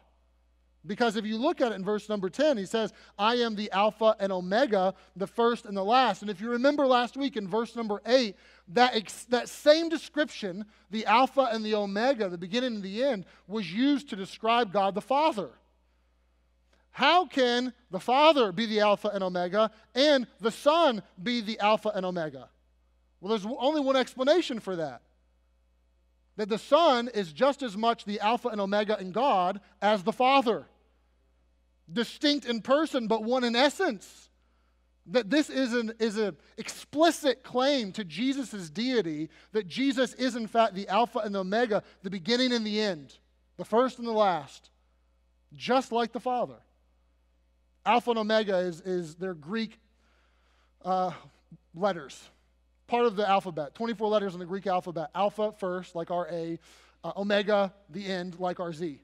[0.86, 3.70] Because if you look at it in verse number 10, he says, I am the
[3.72, 6.22] Alpha and Omega, the first and the last.
[6.22, 8.36] And if you remember last week in verse number 8,
[8.70, 13.26] that, ex- that same description, the Alpha and the Omega, the beginning and the end,
[13.48, 15.50] was used to describe God the Father.
[16.92, 21.90] How can the Father be the Alpha and Omega and the Son be the Alpha
[21.90, 22.50] and Omega?
[23.20, 25.02] Well, there's only one explanation for that
[26.38, 30.14] that the Son is just as much the Alpha and Omega in God as the
[30.14, 30.66] Father
[31.92, 34.30] distinct in person, but one in essence.
[35.10, 40.48] That this is an is an explicit claim to Jesus' deity, that Jesus is in
[40.48, 43.18] fact the Alpha and the Omega, the beginning and the end,
[43.56, 44.70] the first and the last,
[45.56, 46.58] just like the Father.
[47.86, 49.80] Alpha and Omega is, is their Greek
[50.84, 51.12] uh,
[51.74, 52.22] letters,
[52.88, 53.76] part of the alphabet.
[53.76, 55.10] 24 letters in the Greek alphabet.
[55.14, 56.60] Alpha first, like our A,
[57.04, 59.02] uh, Omega, the end, like our Z.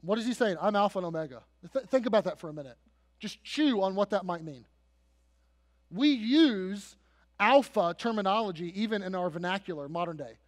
[0.00, 0.56] What is he saying?
[0.60, 1.42] I'm Alpha and Omega.
[1.72, 2.76] Th- think about that for a minute.
[3.20, 4.64] Just chew on what that might mean.
[5.90, 6.96] We use
[7.38, 10.38] alpha terminology even in our vernacular, modern day.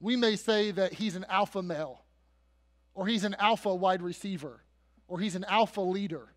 [0.00, 2.04] We may say that he's an alpha male
[2.94, 4.60] or he's an alpha wide receiver.
[5.06, 6.32] or he's an alpha leader.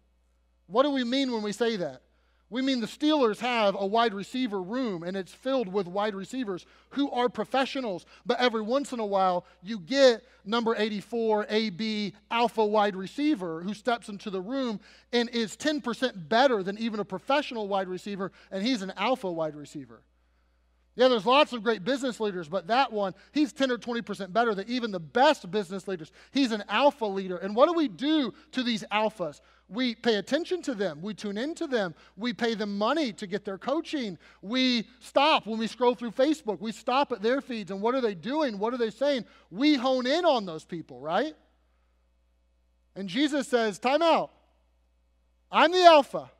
[0.67, 2.01] What do we mean when we say that?
[2.49, 6.65] We mean the Steelers have a wide receiver room and it's filled with wide receivers
[6.91, 8.05] who are professionals.
[8.25, 13.73] But every once in a while, you get number 84, AB, alpha wide receiver who
[13.73, 14.79] steps into the room
[15.11, 19.55] and is 10% better than even a professional wide receiver, and he's an alpha wide
[19.55, 20.01] receiver.
[20.95, 24.55] Yeah, there's lots of great business leaders, but that one, he's 10 or 20% better
[24.55, 26.11] than even the best business leaders.
[26.31, 27.37] He's an alpha leader.
[27.37, 29.39] And what do we do to these alphas?
[29.69, 31.01] We pay attention to them.
[31.01, 31.93] We tune into them.
[32.15, 34.17] We pay them money to get their coaching.
[34.41, 36.61] We stop when we scroll through Facebook.
[36.61, 38.59] We stop at their feeds and what are they doing?
[38.59, 39.25] What are they saying?
[39.51, 41.35] We hone in on those people, right?
[42.95, 44.31] And Jesus says, Time out.
[45.51, 46.31] I'm the Alpha.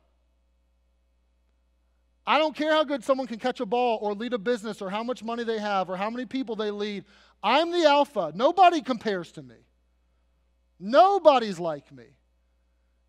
[2.26, 4.90] I don't care how good someone can catch a ball or lead a business or
[4.90, 7.04] how much money they have or how many people they lead.
[7.42, 8.32] I'm the Alpha.
[8.34, 9.54] Nobody compares to me.
[10.78, 12.04] Nobody's like me.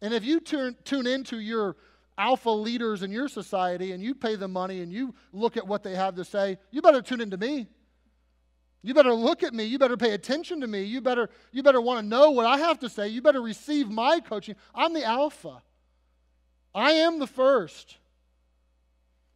[0.02, 1.76] And if you turn, tune into your
[2.18, 5.84] alpha leaders in your society and you pay them money and you look at what
[5.84, 7.68] they have to say, you better tune into me.
[8.82, 9.66] You better look at me.
[9.66, 10.84] You better pay attention to me.
[10.84, 13.10] You better, you better want to know what I have to say.
[13.10, 14.56] You better receive my coaching.
[14.74, 15.62] I'm the alpha.
[16.74, 17.98] I am the first.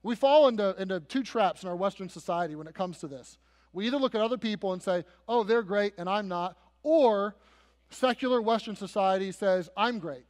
[0.01, 3.37] We fall into, into two traps in our Western society when it comes to this.
[3.73, 7.35] We either look at other people and say, oh, they're great and I'm not, or
[7.89, 10.25] secular Western society says, I'm great.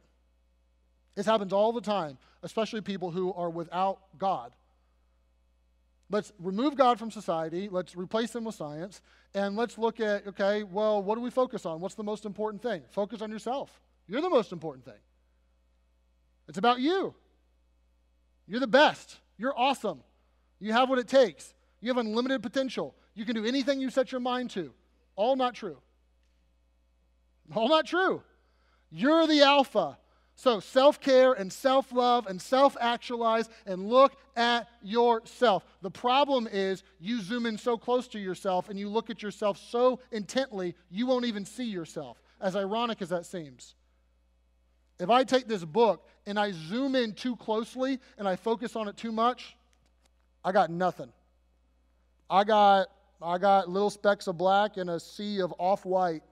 [1.14, 4.52] This happens all the time, especially people who are without God.
[6.10, 9.00] Let's remove God from society, let's replace him with science,
[9.34, 11.80] and let's look at okay, well, what do we focus on?
[11.80, 12.82] What's the most important thing?
[12.90, 13.80] Focus on yourself.
[14.06, 15.00] You're the most important thing.
[16.48, 17.14] It's about you.
[18.46, 19.18] You're the best.
[19.38, 20.02] You're awesome.
[20.60, 21.54] You have what it takes.
[21.80, 22.94] You have unlimited potential.
[23.14, 24.72] You can do anything you set your mind to.
[25.16, 25.78] All not true.
[27.54, 28.22] All not true.
[28.90, 29.98] You're the alpha.
[30.36, 35.64] So, self care and self love and self actualize and look at yourself.
[35.80, 39.58] The problem is you zoom in so close to yourself and you look at yourself
[39.58, 43.74] so intently, you won't even see yourself, as ironic as that seems.
[44.98, 48.88] If I take this book and I zoom in too closely and I focus on
[48.88, 49.56] it too much,
[50.44, 51.12] I got nothing.
[52.28, 52.88] I got,
[53.22, 56.22] I got little specks of black and a sea of off white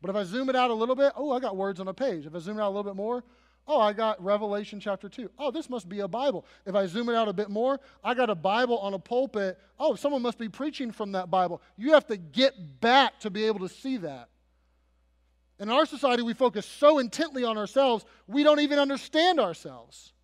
[0.00, 1.94] but if I zoom it out a little bit, oh, I got words on a
[1.94, 2.26] page.
[2.26, 3.22] If I zoom it out a little bit more,
[3.68, 5.30] oh, I got Revelation chapter 2.
[5.38, 6.46] Oh, this must be a Bible.
[6.66, 9.58] If I zoom it out a bit more, I got a Bible on a pulpit.
[9.78, 11.60] Oh, someone must be preaching from that Bible.
[11.76, 14.28] You have to get back to be able to see that.
[15.58, 20.14] In our society, we focus so intently on ourselves, we don't even understand ourselves.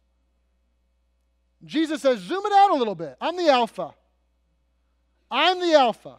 [1.65, 3.17] Jesus says, zoom it out a little bit.
[3.21, 3.95] I'm the Alpha.
[5.31, 6.17] I'm the Alpha.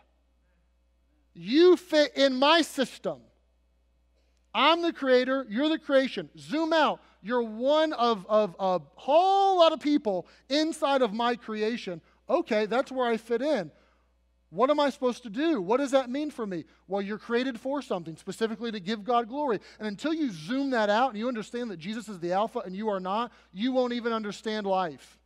[1.34, 3.22] You fit in my system.
[4.58, 6.32] I'm the creator, you're the creation.
[6.36, 7.00] Zoom out.
[7.22, 12.02] You're one of, of a whole lot of people inside of my creation.
[12.28, 13.70] Okay, that's where I fit in.
[14.50, 15.62] What am I supposed to do?
[15.62, 16.66] What does that mean for me?
[16.88, 19.60] Well, you're created for something, specifically to give God glory.
[19.78, 22.76] And until you zoom that out and you understand that Jesus is the Alpha and
[22.76, 25.20] you are not, you won't even understand life.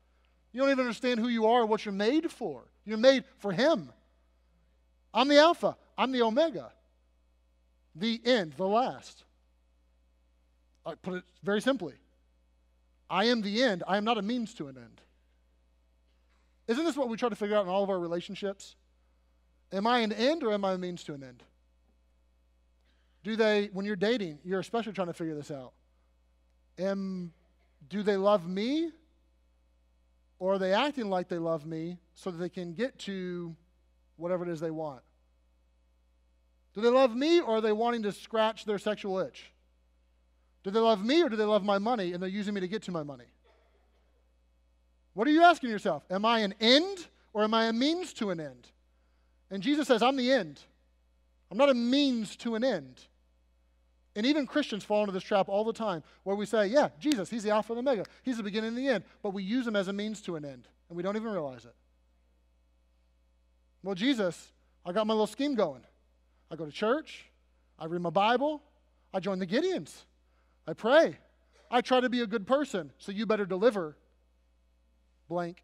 [0.52, 2.66] You don't even understand who you are and what you're made for.
[2.84, 3.94] You're made for Him.
[5.14, 6.74] I'm the Alpha, I'm the Omega
[7.96, 9.24] the end, the last.
[10.86, 11.94] I put it very simply
[13.10, 15.02] I am the end, I am not a means to an end.
[16.68, 18.76] Isn't this what we try to figure out in all of our relationships?
[19.74, 21.44] Am I an end or am I a means to an end?
[23.24, 25.74] Do they, when you're dating, you're especially trying to figure this out.
[26.80, 27.34] Am,
[27.90, 28.92] do they love me
[30.40, 33.56] or are they acting like they love me so that they can get to
[34.16, 35.02] whatever it is they want?
[36.74, 39.52] Do they love me or are they wanting to scratch their sexual itch?
[40.64, 42.68] Do they love me or do they love my money and they're using me to
[42.68, 43.26] get to my money?
[45.14, 46.04] What are you asking yourself?
[46.10, 48.68] Am I an end or am I a means to an end?
[49.50, 50.62] And Jesus says, I'm the end.
[51.50, 53.02] I'm not a means to an end.
[54.16, 57.30] And even Christians fall into this trap all the time where we say, yeah, Jesus,
[57.30, 58.10] he's the Alpha and the Omega.
[58.24, 59.04] He's the beginning and the end.
[59.22, 61.66] But we use him as a means to an end, and we don't even realize
[61.66, 61.76] it.
[63.84, 64.52] Well, Jesus,
[64.86, 65.82] I got my little scheme going.
[66.52, 67.26] I go to church.
[67.80, 68.62] I read my Bible.
[69.14, 70.04] I join the Gideons.
[70.68, 71.18] I pray.
[71.72, 72.92] I try to be a good person.
[72.98, 73.96] So you better deliver
[75.30, 75.64] blank.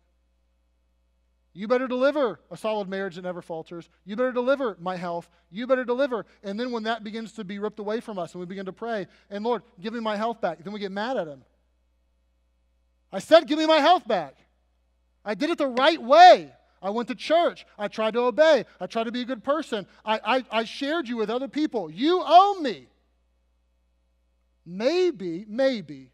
[1.54, 3.90] You better deliver a solid marriage that never falters.
[4.06, 5.30] You better deliver my health.
[5.50, 6.26] You better deliver.
[6.44, 8.74] And then when that begins to be ripped away from us and we begin to
[8.74, 11.44] pray, and Lord, give me my health back, then we get mad at Him.
[13.12, 14.36] I said, give me my health back.
[15.26, 16.54] I did it the right way.
[16.82, 17.66] I went to church.
[17.78, 18.66] I tried to obey.
[18.80, 19.88] I tried to be a good person.
[20.06, 21.90] I, I, I shared you with other people.
[21.90, 22.88] You owe me.
[24.66, 26.12] maybe, maybe,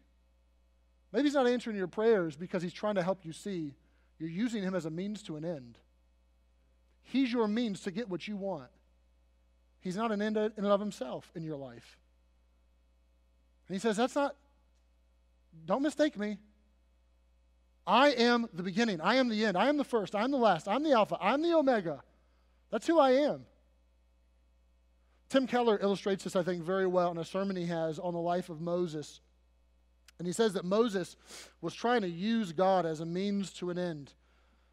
[1.12, 3.74] maybe he's not answering your prayers because he's trying to help you see
[4.18, 5.78] you're using him as a means to an end.
[7.02, 8.70] He's your means to get what you want.
[9.80, 11.98] He's not an end in and of himself in your life.
[13.68, 14.34] And he says, That's not,
[15.66, 16.38] don't mistake me.
[17.86, 19.00] I am the beginning.
[19.00, 19.56] I am the end.
[19.56, 20.14] I am the first.
[20.14, 20.68] I'm the last.
[20.68, 21.18] I'm the Alpha.
[21.20, 22.02] I'm the Omega.
[22.70, 23.44] That's who I am.
[25.28, 28.20] Tim Keller illustrates this, I think, very well in a sermon he has on the
[28.20, 29.20] life of Moses.
[30.18, 31.16] And he says that Moses
[31.60, 34.12] was trying to use God as a means to an end.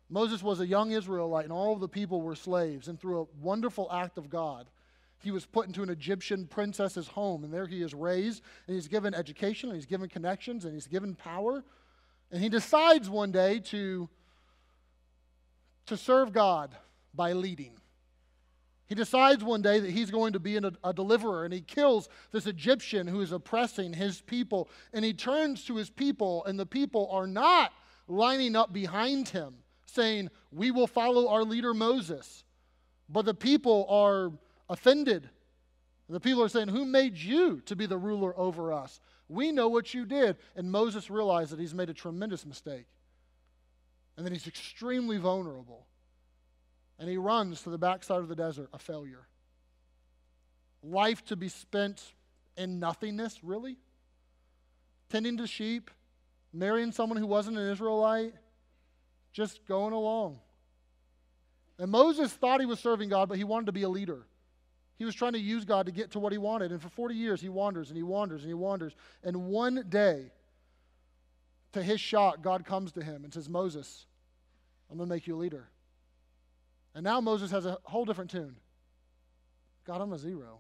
[0.10, 2.88] Moses was a young Israelite, and all of the people were slaves.
[2.88, 4.70] And through a wonderful act of God,
[5.24, 7.44] he was put into an Egyptian princess's home.
[7.44, 10.88] And there he is raised, and he's given education, and he's given connections, and he's
[10.88, 11.64] given power.
[12.32, 14.10] And he decides one day to,
[15.88, 16.76] to serve God
[17.14, 17.74] by leading.
[18.88, 22.10] He decides one day that he's going to be a, a deliverer, and he kills
[22.32, 24.70] this Egyptian who is oppressing his people.
[24.94, 27.72] And he turns to his people, and the people are not
[28.08, 29.56] lining up behind him,
[29.86, 32.44] saying, We will follow our leader Moses.
[33.08, 34.32] But the people are
[34.70, 35.30] offended.
[36.10, 39.00] The people are saying, Who made you to be the ruler over us?
[39.32, 40.36] We know what you did.
[40.58, 42.86] And Moses realized that he's made a tremendous mistake
[44.18, 45.88] and that he's extremely vulnerable.
[47.00, 49.26] And he runs to the backside of the desert, a failure.
[50.84, 52.04] Life to be spent
[52.58, 53.78] in nothingness, really?
[55.10, 55.90] Tending to sheep,
[56.52, 58.34] marrying someone who wasn't an Israelite,
[59.32, 60.40] just going along.
[61.80, 64.26] And Moses thought he was serving God, but he wanted to be a leader.
[65.02, 66.72] He was trying to use God to get to what he wanted.
[66.72, 68.94] And for 40 years, he wanders and he wanders and he wanders.
[69.24, 70.32] And one day,
[71.72, 74.06] to his shock, God comes to him and says, Moses,
[74.92, 75.70] I'm going to make you a leader.
[76.94, 78.58] And now Moses has a whole different tune.
[79.88, 80.60] God, I'm a zero.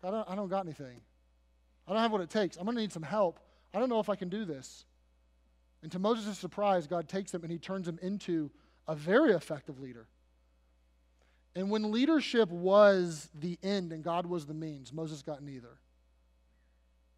[0.00, 1.00] God, I don't, I don't got anything.
[1.88, 2.58] I don't have what it takes.
[2.58, 3.40] I'm going to need some help.
[3.74, 4.84] I don't know if I can do this.
[5.82, 8.52] And to Moses' surprise, God takes him and he turns him into
[8.86, 10.06] a very effective leader.
[11.58, 15.80] And when leadership was the end and God was the means, Moses got neither.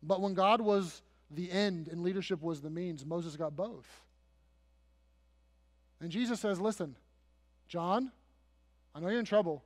[0.02, 3.86] But when God was the end and leadership was the means, Moses got both.
[6.00, 6.96] And Jesus says, Listen,
[7.68, 8.12] John,
[8.94, 9.62] I know you're in trouble,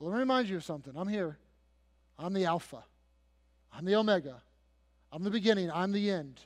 [0.00, 0.94] but let me remind you of something.
[0.96, 1.38] I'm here.
[2.18, 2.82] I'm the Alpha,
[3.72, 4.42] I'm the Omega,
[5.12, 6.40] I'm the beginning, I'm the end.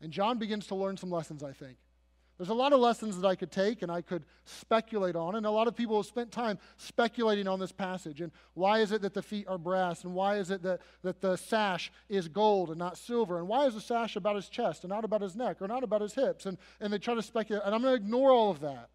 [0.00, 1.76] And John begins to learn some lessons, I think.
[2.36, 5.46] There's a lot of lessons that I could take and I could speculate on, and
[5.46, 8.20] a lot of people have spent time speculating on this passage.
[8.20, 10.02] And why is it that the feet are brass?
[10.02, 13.38] And why is it that, that the sash is gold and not silver?
[13.38, 15.84] And why is the sash about his chest and not about his neck or not
[15.84, 16.46] about his hips?
[16.46, 17.62] And, and they try to speculate.
[17.64, 18.90] And I'm going to ignore all of that.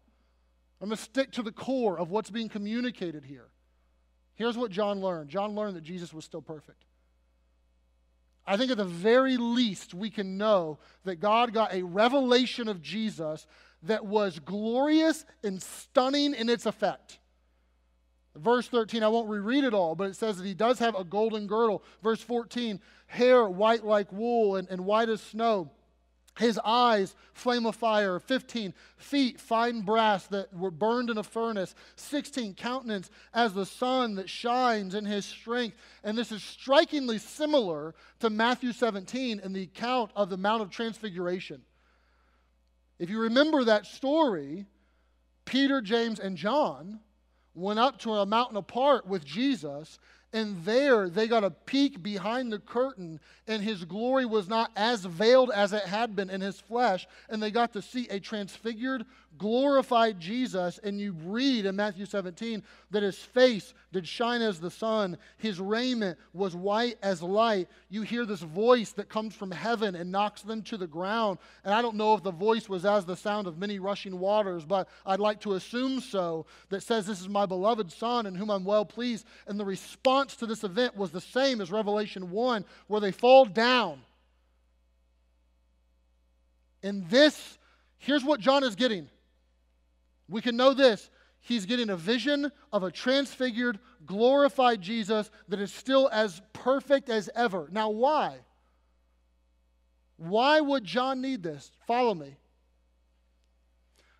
[0.82, 3.48] I'm going to stick to the core of what's being communicated here.
[4.34, 6.84] Here's what John learned John learned that Jesus was still perfect.
[8.46, 12.82] I think at the very least, we can know that God got a revelation of
[12.82, 13.46] Jesus
[13.82, 17.18] that was glorious and stunning in its effect.
[18.36, 21.04] Verse 13, I won't reread it all, but it says that he does have a
[21.04, 21.82] golden girdle.
[22.02, 25.70] Verse 14, hair white like wool and, and white as snow.
[26.40, 28.18] His eyes, flame of fire.
[28.18, 31.74] 15, feet, fine brass that were burned in a furnace.
[31.96, 35.76] 16, countenance as the sun that shines in his strength.
[36.02, 40.70] And this is strikingly similar to Matthew 17 in the account of the Mount of
[40.70, 41.60] Transfiguration.
[42.98, 44.64] If you remember that story,
[45.44, 47.00] Peter, James, and John
[47.54, 49.98] went up to a mountain apart with Jesus
[50.32, 55.04] and there they got a peek behind the curtain, and his glory was not as
[55.04, 57.06] veiled as it had been in his flesh.
[57.28, 59.04] And they got to see a transfigured,
[59.38, 60.78] glorified Jesus.
[60.82, 65.60] And you read in Matthew 17 that his face did shine as the sun, his
[65.60, 67.68] raiment was white as light.
[67.88, 71.38] You hear this voice that comes from heaven and knocks them to the ground.
[71.64, 74.64] And I don't know if the voice was as the sound of many rushing waters,
[74.64, 78.50] but I'd like to assume so, that says, This is my beloved Son in whom
[78.50, 79.26] I'm well pleased.
[79.46, 83.44] And the response to this event was the same as Revelation 1, where they fall
[83.44, 84.00] down.
[86.82, 87.58] And this,
[87.98, 89.08] here's what John is getting.
[90.30, 91.10] We can know this
[91.40, 97.28] he's getting a vision of a transfigured, glorified Jesus that is still as perfect as
[97.34, 97.68] ever.
[97.72, 98.38] Now, why?
[100.16, 101.72] Why would John need this?
[101.86, 102.36] Follow me.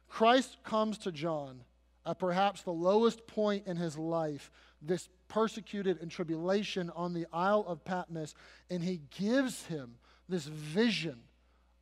[0.08, 1.61] Christ comes to John
[2.06, 4.50] at perhaps the lowest point in his life,
[4.82, 8.34] this persecuted and tribulation on the Isle of Patmos,
[8.70, 9.96] and he gives him
[10.28, 11.20] this vision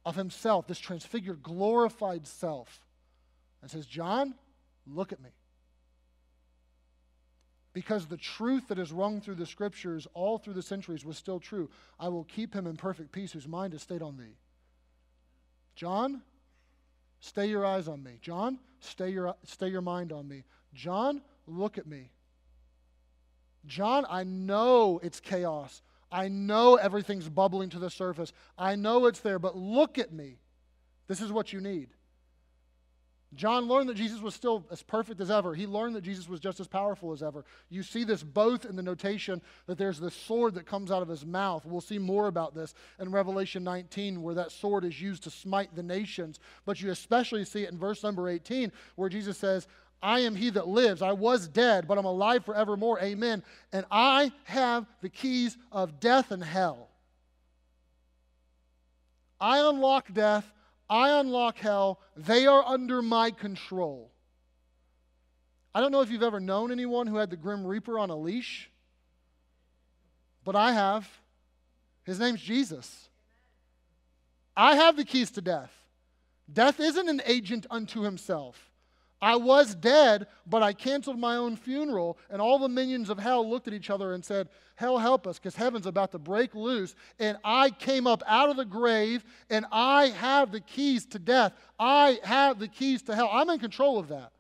[0.04, 2.87] of himself, this transfigured, glorified self,
[3.62, 4.34] and says, John,
[4.86, 5.30] look at me.
[7.78, 11.38] because the truth that has rung through the scriptures all through the centuries was still
[11.38, 11.70] true.
[12.00, 14.36] I will keep him in perfect peace whose mind is stayed on thee.
[15.76, 16.22] John,
[17.20, 18.18] stay your eyes on me.
[18.20, 20.42] John, stay your, stay your mind on me.
[20.74, 22.10] John, look at me.
[23.64, 25.80] John, I know it's chaos.
[26.10, 28.32] I know everything's bubbling to the surface.
[28.58, 30.40] I know it's there, but look at me.
[31.06, 31.90] This is what you need.
[33.34, 35.54] John learned that Jesus was still as perfect as ever.
[35.54, 37.44] He learned that Jesus was just as powerful as ever.
[37.68, 41.08] You see this both in the notation that there's this sword that comes out of
[41.08, 41.66] his mouth.
[41.66, 45.76] We'll see more about this in Revelation 19, where that sword is used to smite
[45.76, 46.40] the nations.
[46.64, 49.68] But you especially see it in verse number 18, where Jesus says,
[50.02, 51.02] I am he that lives.
[51.02, 52.98] I was dead, but I'm alive forevermore.
[53.00, 53.42] Amen.
[53.72, 56.88] And I have the keys of death and hell.
[59.40, 60.50] I unlock death
[60.90, 62.00] I unlock hell.
[62.16, 64.10] They are under my control.
[65.74, 68.16] I don't know if you've ever known anyone who had the Grim Reaper on a
[68.16, 68.70] leash,
[70.44, 71.08] but I have.
[72.04, 73.08] His name's Jesus.
[74.56, 75.70] I have the keys to death.
[76.50, 78.67] Death isn't an agent unto himself.
[79.20, 83.48] I was dead, but I canceled my own funeral, and all the minions of hell
[83.48, 86.94] looked at each other and said, Hell, help us, because heaven's about to break loose.
[87.18, 91.52] And I came up out of the grave, and I have the keys to death.
[91.80, 93.28] I have the keys to hell.
[93.32, 94.30] I'm in control of that.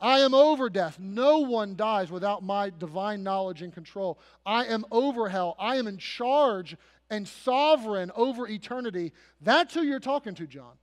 [0.00, 0.98] I am over death.
[1.00, 4.20] No one dies without my divine knowledge and control.
[4.44, 5.56] I am over hell.
[5.58, 6.76] I am in charge
[7.10, 9.12] and sovereign over eternity.
[9.40, 10.74] That's who you're talking to, John.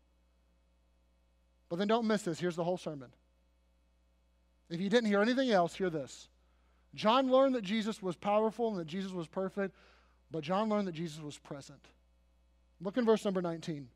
[1.74, 2.40] But then don't miss this.
[2.40, 3.10] Here's the whole sermon.
[4.70, 6.30] If you didn't hear anything else, hear this.
[6.94, 9.74] John learned that Jesus was powerful and that Jesus was perfect,
[10.30, 11.80] but John learned that Jesus was present.
[12.80, 13.88] Look in verse number 19.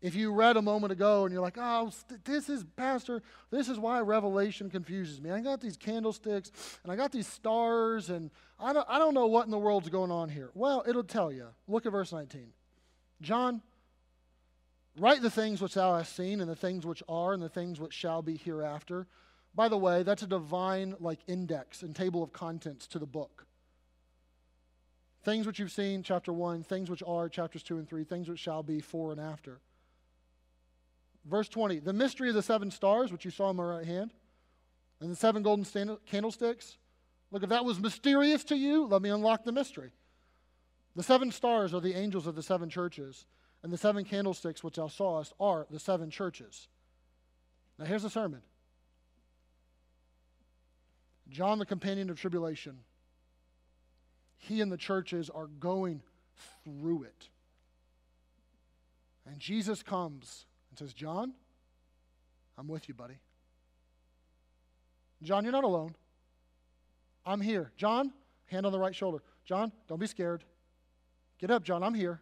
[0.00, 1.92] If you read a moment ago and you're like, oh,
[2.24, 5.30] this is, Pastor, this is why Revelation confuses me.
[5.30, 6.50] I got these candlesticks
[6.84, 9.90] and I got these stars and I don't, I don't know what in the world's
[9.90, 10.48] going on here.
[10.54, 11.48] Well, it'll tell you.
[11.66, 12.46] Look at verse 19.
[13.20, 13.60] John,
[14.98, 17.78] Write the things which thou hast seen, and the things which are, and the things
[17.78, 19.06] which shall be hereafter.
[19.54, 23.46] By the way, that's a divine like index and table of contents to the book.
[25.22, 28.38] Things which you've seen, chapter 1, things which are, chapters 2 and 3, things which
[28.38, 29.60] shall be for and after.
[31.24, 34.12] Verse 20, the mystery of the seven stars, which you saw in my right hand,
[35.00, 36.78] and the seven golden stand- candlesticks.
[37.30, 39.92] Look, if that was mysterious to you, let me unlock the mystery.
[40.96, 43.26] The seven stars are the angels of the seven churches.
[43.62, 46.68] And the seven candlesticks which thou sawest are the seven churches.
[47.78, 48.42] Now here's the sermon
[51.30, 52.78] John, the companion of tribulation,
[54.38, 56.02] he and the churches are going
[56.64, 57.28] through it.
[59.26, 61.34] And Jesus comes and says, John,
[62.56, 63.18] I'm with you, buddy.
[65.22, 65.94] John, you're not alone.
[67.26, 67.72] I'm here.
[67.76, 68.12] John,
[68.46, 69.22] hand on the right shoulder.
[69.44, 70.44] John, don't be scared.
[71.38, 71.82] Get up, John.
[71.82, 72.20] I'm here.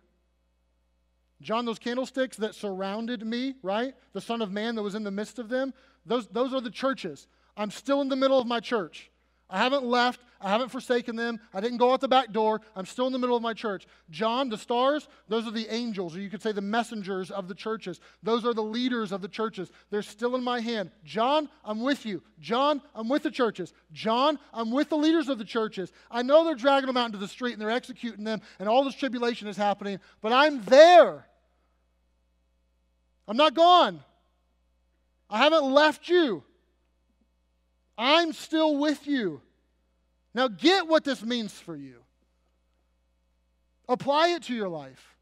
[1.42, 3.94] John, those candlesticks that surrounded me, right?
[4.12, 5.74] The Son of Man that was in the midst of them,
[6.04, 7.26] those, those are the churches.
[7.56, 9.10] I'm still in the middle of my church.
[9.48, 10.20] I haven't left.
[10.40, 11.40] I haven't forsaken them.
[11.54, 12.60] I didn't go out the back door.
[12.74, 13.86] I'm still in the middle of my church.
[14.10, 17.54] John, the stars, those are the angels, or you could say the messengers of the
[17.54, 18.00] churches.
[18.22, 19.70] Those are the leaders of the churches.
[19.90, 20.90] They're still in my hand.
[21.04, 22.22] John, I'm with you.
[22.38, 23.72] John, I'm with the churches.
[23.92, 25.90] John, I'm with the leaders of the churches.
[26.10, 28.84] I know they're dragging them out into the street and they're executing them, and all
[28.84, 31.26] this tribulation is happening, but I'm there.
[33.26, 34.00] I'm not gone.
[35.30, 36.44] I haven't left you.
[37.98, 39.40] I'm still with you.
[40.34, 42.02] Now, get what this means for you.
[43.88, 45.16] Apply it to your life.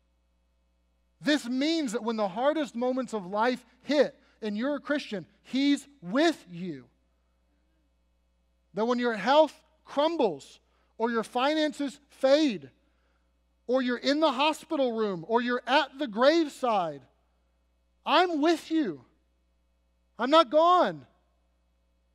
[1.20, 5.86] This means that when the hardest moments of life hit and you're a Christian, He's
[6.02, 6.84] with you.
[8.74, 9.54] That when your health
[9.84, 10.60] crumbles,
[10.98, 12.70] or your finances fade,
[13.66, 17.02] or you're in the hospital room, or you're at the graveside,
[18.06, 19.02] I'm with you.
[20.18, 21.06] I'm not gone.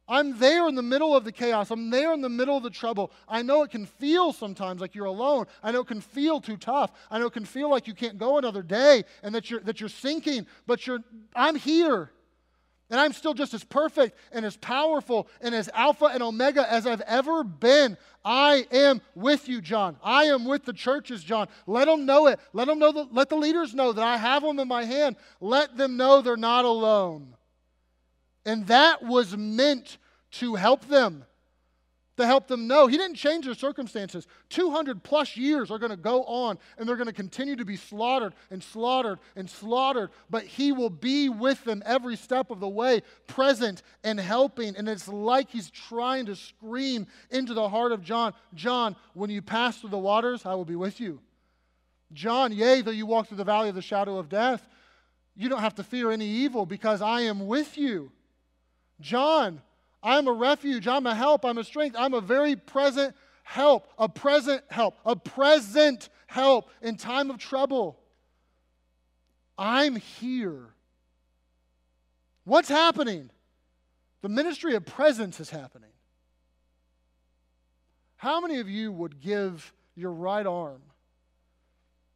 [0.10, 1.70] I'm there in the middle of the chaos.
[1.70, 3.12] I'm there in the middle of the trouble.
[3.28, 5.45] I know it can feel sometimes like you're alone.
[5.64, 6.91] I know it can feel too tough.
[7.12, 9.80] I know it can feel like you can't go another day and that you're, that
[9.80, 10.99] you're sinking, but you're,
[11.36, 12.12] I'm here.
[12.89, 16.88] And I'm still just as perfect and as powerful and as Alpha and Omega as
[16.88, 17.97] I've ever been.
[18.26, 19.95] I am with you, John.
[20.03, 21.47] I am with the churches, John.
[21.68, 22.39] Let them know it.
[22.51, 22.91] Let them know.
[22.91, 25.18] The, let the leaders know that I have them in my hand.
[25.39, 27.36] Let them know they're not alone.
[28.45, 29.97] And that was meant
[30.31, 31.25] to help them.
[32.17, 32.85] to help them know.
[32.87, 34.27] He didn't change their circumstances.
[34.49, 37.77] 200 plus years are going to go on and they're going to continue to be
[37.77, 42.67] slaughtered and slaughtered and slaughtered, but He will be with them every step of the
[42.67, 44.75] way, present and helping.
[44.75, 49.41] And it's like He's trying to scream into the heart of John John, when you
[49.41, 51.21] pass through the waters, I will be with you.
[52.11, 54.67] John, yea, though you walk through the valley of the shadow of death,
[55.37, 58.11] you don't have to fear any evil because I am with you.
[59.02, 59.62] John,
[60.04, 64.08] I'm a refuge, I'm a help, I'm a strength, I'm a very present help, a
[64.08, 68.00] present help, a present help in time of trouble.
[69.58, 70.68] I'm here.
[72.43, 73.30] What's happening?
[74.22, 75.89] The ministry of presence is happening.
[78.18, 80.82] How many of you would give your right arm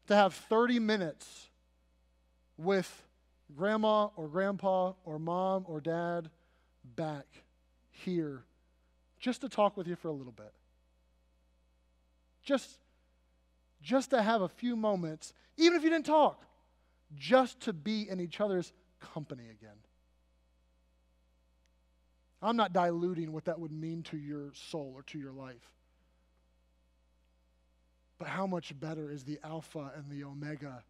[0.08, 1.50] to have 30 minutes
[2.58, 3.04] with
[3.56, 6.30] grandma or grandpa or mom or dad
[6.84, 7.26] back
[7.90, 8.44] here
[9.20, 10.54] just to talk with you for a little bit.
[12.44, 12.78] Just,
[13.82, 16.44] just to have a few moments, even if you didn't talk,
[17.16, 19.78] just to be in each other's company again.
[22.42, 25.72] I'm not diluting what that would mean to your soul or to your life.
[28.18, 30.84] But how much better is the Alpha and the Omega,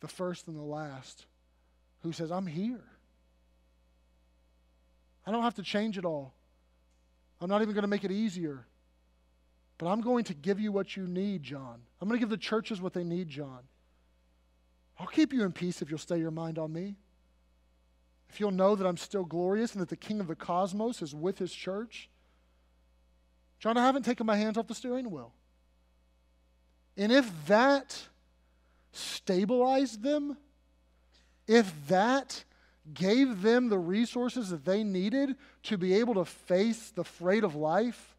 [0.00, 1.26] the first and the last,
[2.02, 2.84] who says, I'm here.
[5.28, 6.32] I don't have to change it all.
[7.38, 8.64] I'm not even going to make it easier.
[9.76, 11.82] But I'm going to give you what you need, John.
[12.00, 13.60] I'm going to give the churches what they need, John.
[14.98, 16.96] I'll keep you in peace if you'll stay your mind on me.
[18.30, 21.14] If you'll know that I'm still glorious and that the King of the cosmos is
[21.14, 22.08] with his church.
[23.58, 25.34] John, I haven't taken my hands off the steering wheel.
[26.96, 28.02] And if that
[28.92, 30.38] stabilized them,
[31.46, 32.44] if that
[32.94, 37.54] gave them the resources that they needed to be able to face the freight of
[37.54, 38.16] life,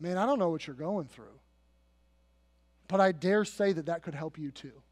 [0.00, 1.38] man, I don't know what you're going through.
[2.88, 4.82] But I dare say that that could help you too.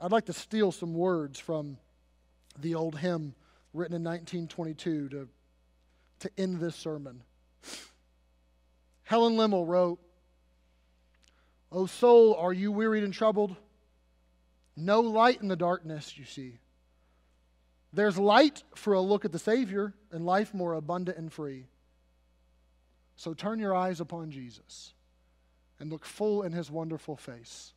[0.00, 1.78] I'd like to steal some words from
[2.58, 3.34] the old hymn
[3.72, 5.28] written in 1922 to,
[6.20, 7.22] to end this sermon.
[9.02, 10.00] Helen Lemmel wrote,
[11.70, 13.56] O soul, are you wearied and troubled?
[14.76, 16.58] No light in the darkness, you see.
[17.92, 21.66] There's light for a look at the Savior and life more abundant and free.
[23.16, 24.92] So turn your eyes upon Jesus
[25.80, 27.72] and look full in his wonderful face.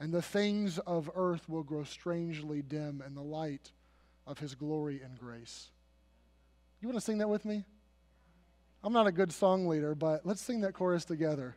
[0.00, 3.70] And the things of earth will grow strangely dim in the light
[4.26, 5.70] of his glory and grace.
[6.80, 7.64] You want to sing that with me?
[8.82, 11.56] I'm not a good song leader, but let's sing that chorus together.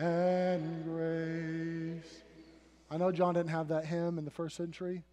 [0.00, 2.22] and grace.
[2.90, 5.04] I know John didn't have that hymn in the first century,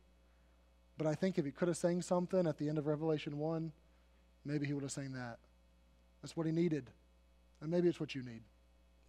[0.97, 3.71] but I think if he could have sang something at the end of Revelation 1,
[4.45, 5.38] maybe he would have sang that.
[6.21, 6.89] That's what he needed.
[7.61, 8.41] And maybe it's what you need.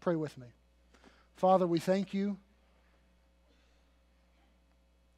[0.01, 0.49] Pray with me.
[1.37, 2.39] Father, we thank you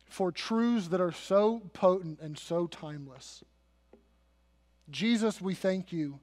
[0.09, 3.43] for truths that are so potent and so timeless.
[4.91, 6.21] Jesus, we thank you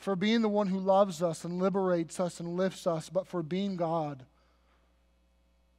[0.00, 3.42] for being the one who loves us and liberates us and lifts us, but for
[3.42, 4.24] being God.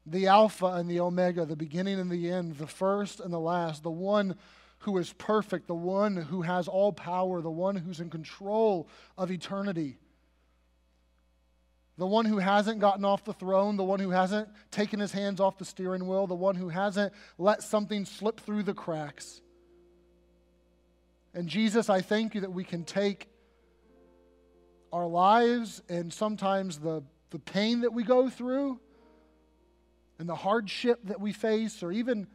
[0.06, 3.82] The Alpha and the Omega, the beginning and the end, the first and the last,
[3.82, 4.36] the one
[4.80, 9.32] who is perfect, the one who has all power, the one who's in control of
[9.32, 9.98] eternity,
[11.98, 15.40] the one who hasn't gotten off the throne, the one who hasn't taken his hands
[15.40, 19.42] off the steering wheel, the one who hasn't let something slip through the cracks.
[21.34, 23.31] And Jesus, I thank you that we can take
[24.92, 28.80] our lives and sometimes the, the pain that we go through
[30.20, 32.28] and the hardship that we face, or even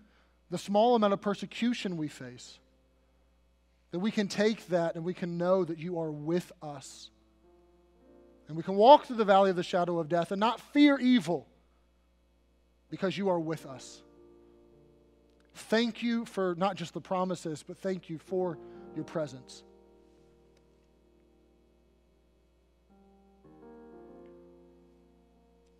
[0.50, 2.58] the small amount of persecution we face,
[3.92, 7.10] that we can take that and we can know that you are with us.
[8.48, 10.98] And we can walk through the valley of the shadow of death and not fear
[10.98, 11.46] evil
[12.90, 14.02] because you are with us.
[15.54, 18.58] Thank you for not just the promises, but thank you for
[18.94, 19.64] your presence.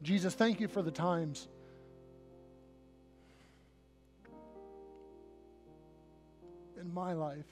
[0.02, 1.48] Jesus, thank you for the times.
[6.80, 7.46] In my life,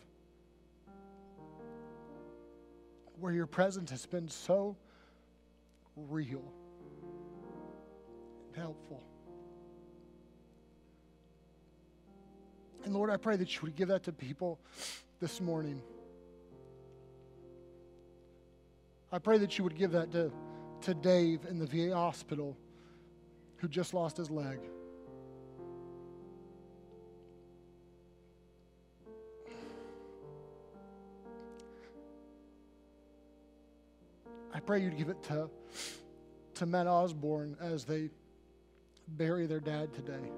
[3.18, 4.76] where your presence has been so
[5.96, 6.52] real
[8.48, 9.02] and helpful.
[12.84, 14.60] And Lord, I pray that you would give that to people
[15.20, 15.80] this morning.
[19.10, 20.30] I pray that you would give that to,
[20.84, 22.54] to Dave in the VA hospital
[23.56, 24.58] who just lost his leg.
[34.52, 35.48] I pray you'd give it to,
[36.56, 38.10] to Matt Osborne as they
[39.08, 40.30] bury their dad today.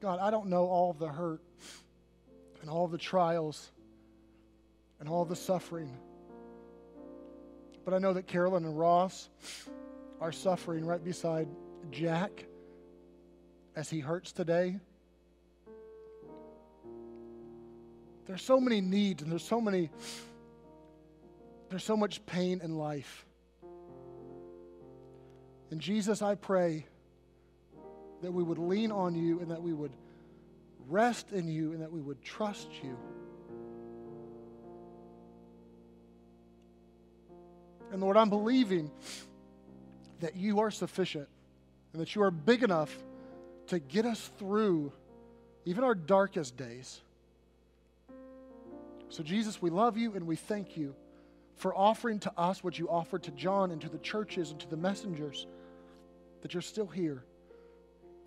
[0.00, 1.42] God, I don't know all the hurt
[2.60, 3.70] and all the trials
[5.00, 5.96] and all the suffering.
[7.84, 9.28] But I know that Carolyn and Ross
[10.20, 11.48] are suffering right beside
[11.90, 12.44] Jack
[13.74, 14.76] as he hurts today.
[18.26, 19.90] There's so many needs and there's so many
[21.70, 23.24] there's so much pain in life.
[25.70, 26.84] And Jesus, I pray
[28.22, 29.92] that we would lean on you and that we would
[30.88, 32.98] rest in you and that we would trust you.
[37.92, 38.90] And Lord, I'm believing
[40.20, 41.28] that you are sufficient
[41.92, 42.96] and that you are big enough
[43.68, 44.92] to get us through
[45.64, 47.00] even our darkest days.
[49.08, 50.94] So, Jesus, we love you and we thank you
[51.56, 54.68] for offering to us what you offered to John and to the churches and to
[54.68, 55.46] the messengers,
[56.42, 57.24] that you're still here,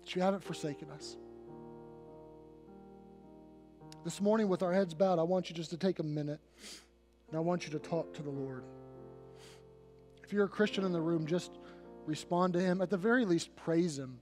[0.04, 1.16] that you haven't forsaken us.
[4.04, 6.38] This morning, with our heads bowed, I want you just to take a minute
[7.28, 8.62] and I want you to talk to the Lord.
[10.34, 11.52] If you're a Christian in the room, just
[12.06, 12.82] respond to Him.
[12.82, 14.18] At the very least, praise Him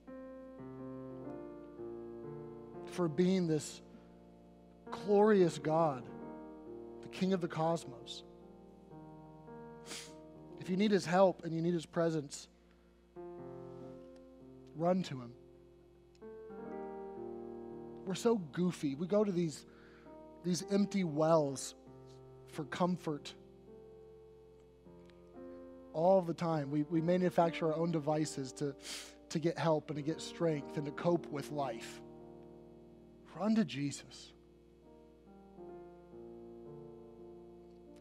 [2.84, 3.80] for being this
[4.90, 6.04] glorious God,
[7.00, 8.24] the King of the cosmos.
[10.60, 12.46] If you need his help and you need his presence,
[14.76, 15.32] run to him.
[18.04, 18.96] We're so goofy.
[18.96, 19.64] We go to these,
[20.44, 21.74] these empty wells
[22.48, 23.32] for comfort
[25.92, 26.70] all the time.
[26.70, 28.74] We, we manufacture our own devices to,
[29.30, 32.00] to get help and to get strength and to cope with life.
[33.38, 34.32] Run to Jesus.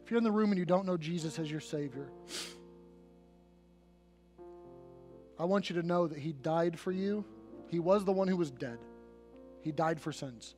[0.04, 2.08] If you're in the room and you don't know Jesus as your Savior,
[5.38, 7.24] I want you to know that He died for you.
[7.68, 8.78] He was the one who was dead,
[9.62, 10.54] He died for sins.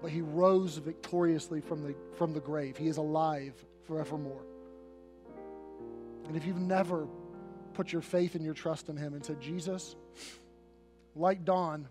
[0.00, 2.76] But He rose victoriously from the, from the grave.
[2.76, 3.52] He is alive
[3.84, 4.44] forevermore.
[6.28, 7.08] And if you've never
[7.74, 9.96] put your faith and your trust in Him and said, Jesus,
[11.16, 11.88] like Don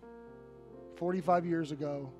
[0.97, 2.11] 45 years ago,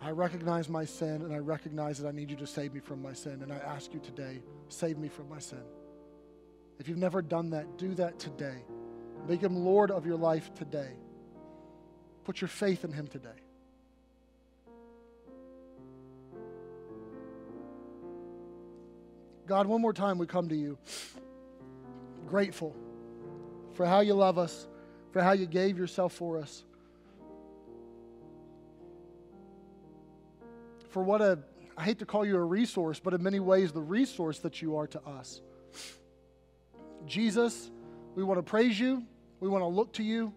[0.00, 3.00] I recognize my sin and I recognize that I need you to save me from
[3.00, 3.40] my sin.
[3.42, 5.62] And I ask you today, save me from my sin.
[6.78, 8.64] If you've never done that, do that today.
[9.28, 10.90] Make him Lord of your life today.
[12.24, 13.30] Put your faith in him today.
[19.46, 20.78] God, one more time we come to you
[22.26, 22.74] grateful
[23.74, 24.66] for how you love us,
[25.12, 26.64] for how you gave yourself for us.
[30.92, 31.38] for what a,
[31.76, 34.76] I hate to call you a resource, but in many ways, the resource that you
[34.76, 35.40] are to us.
[37.06, 37.70] Jesus,
[38.14, 39.02] we want to praise you.
[39.40, 40.32] We want to look to you.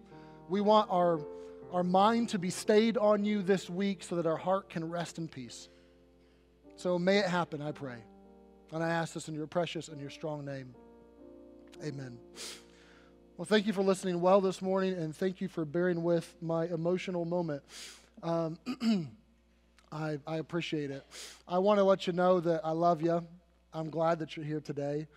[0.49, 1.19] We want our,
[1.73, 5.17] our mind to be stayed on you this week so that our heart can rest
[5.17, 5.67] in peace.
[6.77, 7.97] So may it happen, I pray.
[8.71, 10.73] And I ask this in your precious and your strong name.
[11.83, 12.17] Amen.
[13.37, 16.65] Well, thank you for listening well this morning, and thank you for bearing with my
[16.67, 17.63] emotional moment.
[18.23, 18.57] Um,
[19.91, 21.05] I, I appreciate it.
[21.47, 23.21] I want to let you know that I love you.
[23.73, 25.07] I'm glad that you're here today.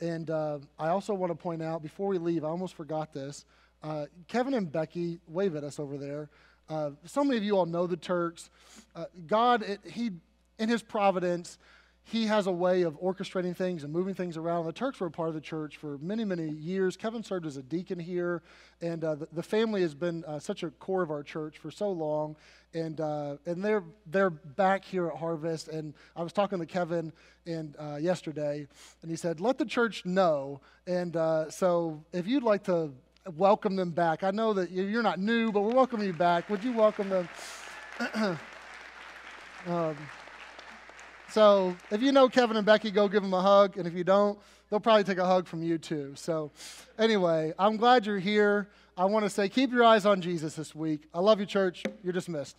[0.00, 3.44] And uh, I also want to point out, before we leave, I almost forgot this.
[3.82, 6.28] Uh, Kevin and Becky, wave at us over there.
[6.68, 8.50] Uh, so many of you all know the Turks.
[8.94, 10.10] Uh, God, it, He,
[10.58, 11.58] in His providence,
[12.10, 14.64] he has a way of orchestrating things and moving things around.
[14.64, 16.96] The Turks were a part of the church for many, many years.
[16.96, 18.42] Kevin served as a deacon here,
[18.80, 21.70] and uh, the, the, family has been uh, such a core of our church for
[21.70, 22.34] so long.
[22.72, 25.68] And uh, and they're they're back here at Harvest.
[25.68, 27.12] And I was talking to Kevin
[27.46, 28.66] and uh, yesterday,
[29.02, 32.90] and he said, "Let the church know." And uh, so, if you'd like to
[33.36, 36.48] welcome them back, I know that you're not new, but we're welcoming you back.
[36.48, 37.28] Would you welcome them?
[39.66, 39.96] um,
[41.30, 43.76] so if you know Kevin and Becky, go give them a hug.
[43.76, 44.38] And if you don't,
[44.70, 46.12] they'll probably take a hug from you too.
[46.16, 46.50] So,
[46.98, 48.68] anyway, I'm glad you're here.
[48.96, 51.02] I want to say keep your eyes on Jesus this week.
[51.14, 51.84] I love you, church.
[52.02, 52.56] You're dismissed.